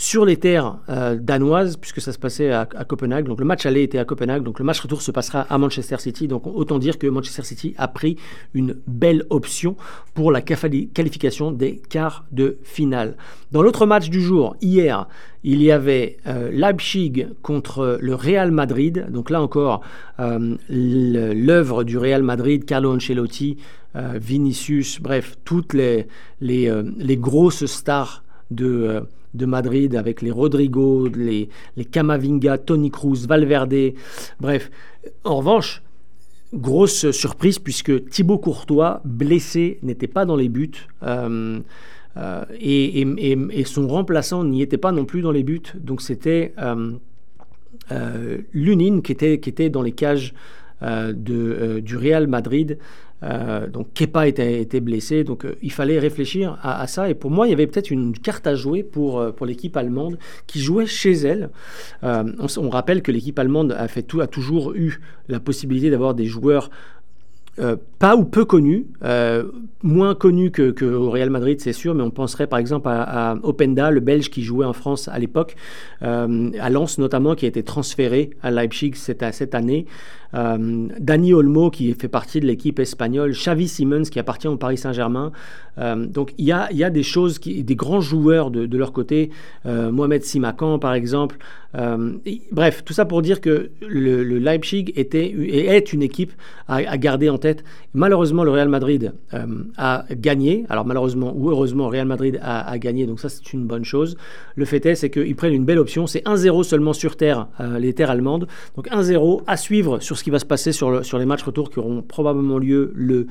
[0.00, 3.26] sur les terres euh, danoises, puisque ça se passait à, Copenhague.
[3.26, 5.98] Donc le match aller était à Copenhague, donc le match retour se passera à Manchester
[5.98, 6.26] City.
[6.26, 8.16] Donc autant dire que Manchester City a pris
[8.54, 9.76] une belle option
[10.14, 13.14] pour la qualification des quarts de finale.
[13.52, 15.06] Dans l'autre match du jour, hier,
[15.44, 19.06] il y avait euh, Leipzig contre le Real Madrid.
[19.10, 19.82] Donc là encore,
[20.18, 23.58] euh, l'œuvre du Real Madrid, Carlo Ancelotti,
[23.94, 26.06] Vinicius, bref, toutes les,
[27.18, 29.04] grosses stars de
[29.34, 33.94] de Madrid avec les Rodrigo, les, les Camavinga, Tony Cruz, Valverde.
[34.40, 34.70] Bref,
[35.24, 35.82] en revanche,
[36.52, 40.70] grosse surprise puisque Thibaut Courtois, blessé, n'était pas dans les buts.
[41.02, 41.60] Euh,
[42.16, 45.62] euh, et, son remplaçant n'y était pas non plus dans les buts.
[45.74, 50.34] Donc c'était euh, Lunin qui était, qui était dans les cages
[50.82, 52.78] de, du Real Madrid.
[53.22, 57.10] Euh, donc Kepa était, blessé, donc euh, il fallait réfléchir à, ça.
[57.10, 59.76] Et pour moi, il y avait peut-être une carte à jouer pour, euh, pour l'équipe
[59.76, 61.50] allemande qui jouait chez elle.
[62.02, 66.26] On, rappelle que l'équipe allemande a, fait tout, a toujours eu la possibilité d'avoir des
[66.26, 66.70] joueurs
[67.98, 68.86] pas ou peu connus,
[69.82, 73.90] moins connus que, que, Real Madrid, c'est sûr, mais on penserait par exemple à, Openda,
[73.90, 75.56] le Belge qui jouait en France à l'époque,
[76.00, 79.86] à Lens notamment, qui a été transféré à Leipzig cette, année.
[80.34, 84.76] Euh, Dani Olmo qui fait partie de l'équipe espagnole, Xavi Simons qui appartient au Paris
[84.76, 85.32] Saint-Germain.
[85.78, 89.30] Euh, donc il y a, des choses, des grands joueurs de, leur côté,
[89.66, 91.38] euh, Mohamed Simakan par exemple.
[92.52, 96.32] bref, tout ça pour dire que le, Leipzig était est une équipe
[96.68, 97.49] à, garder en tête.
[97.94, 99.12] Malheureusement, le Real Madrid
[99.76, 100.64] a gagné.
[100.68, 104.16] Alors malheureusement ou heureusement, le Real Madrid a, gagné, donc ça c'est une bonne chose.
[104.56, 106.06] Le fait est, c'est qu'ils prennent une belle option.
[106.06, 107.48] C'est 1-0 seulement sur terre,
[107.78, 108.46] les terres allemandes.
[108.76, 111.78] Donc 1-0 à suivre sur ce qui va se passer sur, les matchs retour qui
[111.78, 113.26] auront probablement lieu le,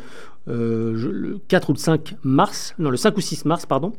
[0.47, 3.93] euh, le 4 ou le 5 mars, non le 5 ou 6 mars, pardon.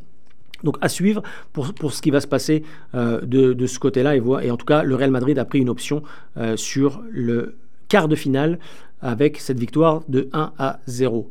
[0.65, 2.65] Donc à suivre pour, ce qui va se passer
[2.95, 4.17] euh, de, ce côté-là.
[4.17, 6.03] Et, en tout cas, le Real Madrid a pris une option
[6.37, 7.57] euh, sur le
[7.89, 8.59] quart de finale
[9.03, 11.31] avec cette victoire de 1 à 0.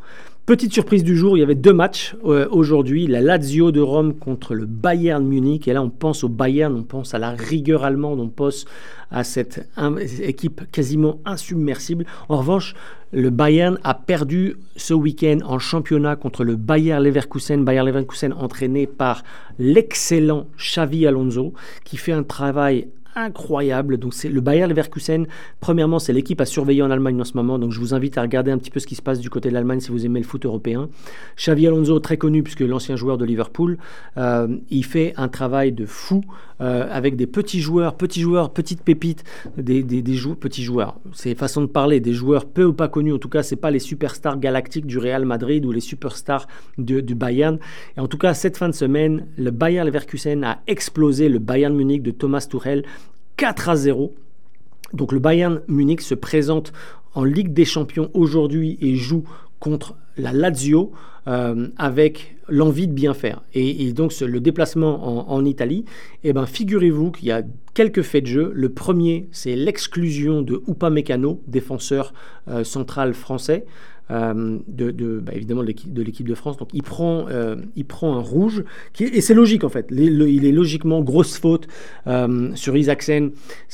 [0.49, 3.05] Petite surprise du jour, il y avait deux matchs euh, aujourd'hui.
[3.05, 5.67] La Lazio de Rome contre le Bayern Munich.
[5.67, 8.65] Et là, on pense au Bayern, on pense à la rigueur allemande, on pense
[9.11, 9.69] à cette
[10.23, 12.07] équipe quasiment insubmersible.
[12.29, 12.73] En revanche,
[13.11, 17.63] le Bayern a perdu ce week-end en championnat contre le Bayer Leverkusen.
[17.63, 19.21] Bayer Leverkusen entraîné par
[19.59, 21.53] l'excellent Xavi Alonso,
[21.83, 23.97] qui fait un travail incroyable.
[23.97, 25.25] Donc c'est le Bayer Leverkusen.
[25.59, 27.59] Premièrement, c'est l'équipe à surveiller en Allemagne en ce moment.
[27.59, 29.49] Donc je vous invite à regarder un petit peu ce qui se passe du côté
[29.49, 30.89] de l'Allemagne si vous aimez le foot européen.
[31.37, 33.77] Xavi Alonso, très connu puisque l'ancien joueur de Liverpool,
[34.17, 36.23] euh, il fait un travail de fou
[36.61, 39.23] euh, avec des petits joueurs, petits joueurs, petites pépites,
[39.57, 40.03] des, des,
[40.39, 40.99] petits joueurs.
[41.13, 43.13] C'est façon de parler, des joueurs peu ou pas connus.
[43.13, 46.47] En tout cas, c'est pas les superstars galactiques du Real Madrid ou les superstars
[46.77, 47.59] du Bayern.
[47.95, 51.73] Et en tout cas, cette fin de semaine, le Bayer Leverkusen a explosé le Bayern
[51.73, 52.83] Munich de Thomas Tuchel
[53.39, 54.13] 4 à 0.
[54.91, 56.73] Donc le Bayern Munich se présente
[57.13, 59.23] en Ligue des Champions aujourd'hui et joue
[59.61, 60.91] contre la Lazio
[61.27, 63.41] euh, avec l'envie de bien faire.
[63.53, 65.85] Et, donc le déplacement en, Italie,
[66.25, 68.51] eh ben, figurez-vous qu'il y a quelques faits de jeu.
[68.53, 72.13] Le premier, c'est l'exclusion de Upamecano, défenseur
[72.49, 73.65] euh, central français.
[74.11, 76.57] Euh, de, bah, évidemment de l'équipe de France.
[76.57, 78.63] Donc il prend, euh, il prend un rouge,
[78.99, 79.87] et c'est logique en fait.
[79.91, 81.67] il est logiquement grosse faute
[82.07, 83.31] euh, sur Isaacsen.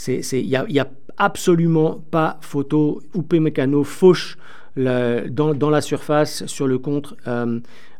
[0.08, 3.02] Il n'y a, absolument pas photo.
[3.14, 4.38] Oupé Mécano fauche
[4.76, 7.16] dans, dans, la surface sur le contre.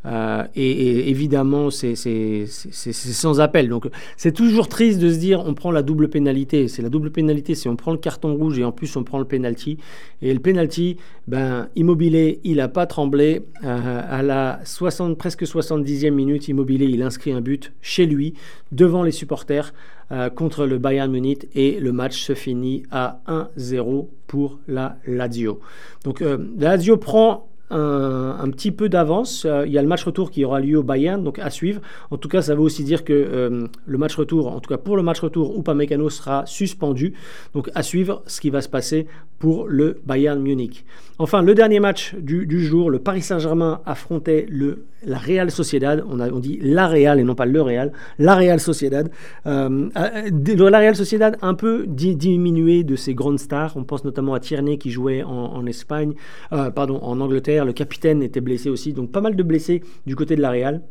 [0.06, 3.70] Euh, et, évidemment, c'est sans appel.
[3.70, 3.88] Donc,
[4.18, 6.68] c'est toujours triste de se dire on prend la double pénalité.
[6.68, 9.20] C'est la double pénalité, c'est on prend le carton rouge et en plus on prend
[9.20, 9.78] le penalty.
[10.22, 10.98] Et le penalty,
[11.28, 13.44] ben, Immobilier, il n'a pas tremblé.
[13.64, 18.36] Euh, à la 60, presque 70e minute, Immobilier, il inscrit un but chez lui,
[18.72, 19.74] devant les supporters,
[20.12, 21.48] euh, contre le Bayern Munich.
[21.56, 25.60] Et le match se finit à 1-0 pour la Lazio.
[26.04, 29.46] Donc, la Lazio prend un, petit peu d'avance.
[29.46, 31.82] Euh, il y a le match retour qui aura lieu au Bayern, donc à suivre.
[32.12, 34.78] En tout cas, ça veut aussi dire que euh, le match retour, en tout cas
[34.78, 37.14] pour le match retour, Upamecano sera suspendu.
[37.54, 39.08] Donc à suivre ce qui va se passer
[39.40, 40.86] pour le Bayern Munich.
[41.18, 46.04] Enfin, le dernier match du, jour, le Paris Saint-Germain affrontait le, la Real Sociedad.
[46.10, 47.92] On, a, on dit la Real et non pas le Real.
[48.20, 49.10] La Real Sociedad.
[49.46, 53.74] Euh, la Real Sociedad un peu diminué de ses grandes stars.
[53.76, 56.14] On pense notamment à Tierney qui jouait en Espagne,
[56.50, 60.36] pardon, en Angleterre le capitaine était blessé aussi, donc pas mal de blessés du côté
[60.36, 60.82] de la Real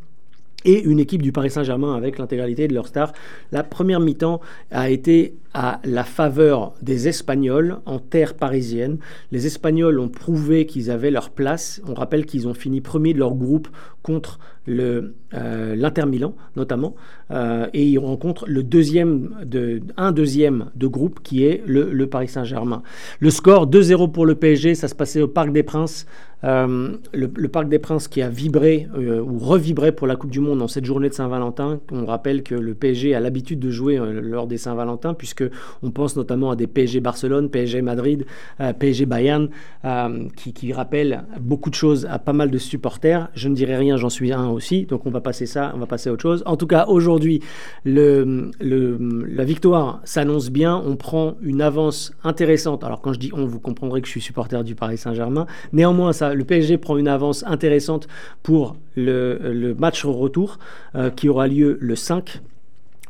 [0.63, 3.13] et une équipe du Paris Saint-Germain avec l'intégralité de leurs stars.
[3.51, 4.41] La première mi-temps
[4.71, 8.97] a été à la faveur des Espagnols en terre parisienne.
[9.31, 11.81] Les Espagnols ont prouvé qu'ils avaient leur place.
[11.87, 13.69] On rappelle qu'ils ont fini premier de leur groupe
[14.03, 14.37] contre
[14.67, 16.95] euh, l'Inter Milan notamment,
[17.29, 22.27] euh, et ils rencontrent le deuxième de, un deuxième de groupe qui est le, Paris
[22.27, 22.81] Saint-Germain.
[23.19, 26.05] Le score 2-0 pour le PSG, ça se passait au Parc des Princes.
[26.43, 30.61] Euh, le, Parc des Princes qui a vibré ou revibré pour la Coupe du Monde
[30.61, 31.79] en cette journée de Saint-Valentin.
[31.91, 35.44] On rappelle que le PSG a l'habitude de jouer lors des Saint-Valentin puisque
[35.83, 38.25] on pense notamment à des PSG Barcelone, PSG Madrid,
[38.59, 39.49] euh, PSG Bayern,
[39.83, 43.29] euh, qui, rappellent beaucoup de choses à pas mal de supporters.
[43.35, 45.85] Je ne dirai rien, j'en suis un aussi, donc on va passer ça, on va
[45.85, 46.43] passer à autre chose.
[46.45, 47.41] En tout cas, aujourd'hui,
[47.85, 52.83] la victoire s'annonce bien, on prend une avance intéressante.
[52.83, 55.45] Alors quand je dis on, vous comprendrez que je suis supporter du Paris Saint-Germain.
[55.71, 58.07] Néanmoins, le PSG prend une avance intéressante
[58.43, 60.57] pour le, match retour
[60.95, 62.41] euh, qui aura lieu le 5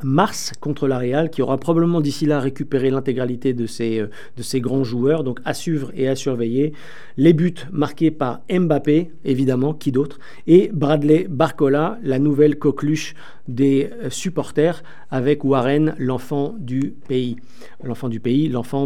[0.03, 4.59] mars contre la Real, qui aura probablement d'ici là récupéré l'intégralité de ses, euh, de
[4.59, 6.73] grands joueurs, donc à suivre et à surveiller.
[7.17, 13.15] Les buts marqués par Mbappé, évidemment, qui d'autre, et Bradley Barcola, la nouvelle coqueluche
[13.47, 17.37] des euh, supporters, avec Warren, l'enfant du pays.
[17.83, 18.09] L'enfant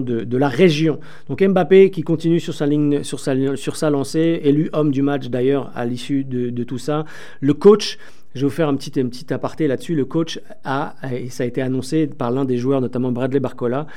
[0.02, 1.00] de, la région.
[1.28, 6.50] Donc Mbappé qui continue sur sa lancée, élu homme du match d'ailleurs à l'issue de,
[6.50, 7.06] de tout ça.
[7.42, 7.98] Le coach
[8.36, 9.96] je vais vous faire un petit, un petit aparté là-dessus.
[9.96, 13.88] Le coach a, et ça a été annoncé par l'un des joueurs, notamment Bradley Barcola,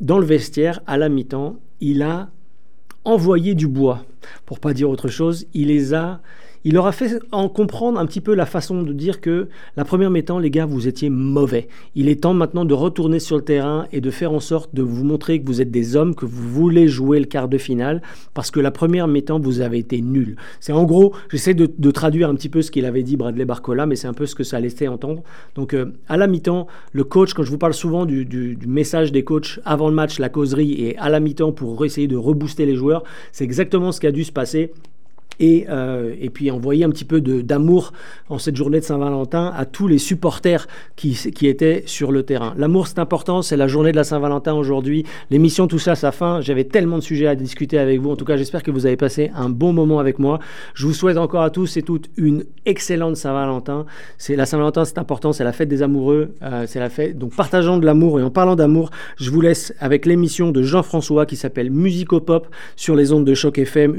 [0.00, 2.30] dans le vestiaire, à la mi-temps, il a
[3.04, 4.04] envoyé du bois,
[4.44, 5.46] pour pas dire autre chose.
[5.54, 6.20] Il les a
[6.66, 9.46] il leur a fait en comprendre un petit peu la façon de dire que
[9.76, 11.68] la première mi-temps, les gars, vous étiez mauvais.
[11.94, 14.82] Il est temps maintenant de retourner sur le terrain et de faire en sorte de
[14.82, 18.02] vous montrer que vous êtes des hommes, que vous voulez jouer le quart de finale,
[18.34, 20.34] parce que la première mi-temps, vous avez été nul.
[20.58, 23.86] C'est en gros, j'essaie de, traduire un petit peu ce qu'il avait dit Bradley Barcola,
[23.86, 25.22] mais c'est un peu ce que ça laissait entendre.
[25.54, 29.12] Donc euh, à la mi-temps, le coach, quand je vous parle souvent du, du message
[29.12, 32.66] des coachs avant le match, la causerie, et à la mi-temps pour essayer de rebooster
[32.66, 34.72] les joueurs, c'est exactement ce qui a dû se passer
[35.40, 35.66] et,
[36.20, 37.92] et puis envoyer un petit peu d'amour
[38.28, 40.66] en cette journée de Saint-Valentin à tous les supporters
[40.96, 42.54] qui, qui étaient sur le terrain.
[42.56, 45.04] L'amour, c'est important, c'est la journée de la Saint-Valentin aujourd'hui.
[45.30, 46.40] L'émission tout ça sa fin.
[46.40, 48.10] J'avais tellement de sujets à discuter avec vous.
[48.10, 50.38] En tout cas, j'espère que vous avez passé un bon moment avec moi.
[50.74, 53.86] Je vous souhaite encore à tous et toutes une excellente Saint-Valentin.
[54.28, 57.18] La Saint-Valentin, c'est important, c'est la fête des amoureux, euh, c'est la fête.
[57.18, 61.26] Donc partageons de l'amour et en parlant d'amour, je vous laisse avec l'émission de Jean-François
[61.26, 63.94] qui s'appelle Musicopop sur les ondes de choc FM.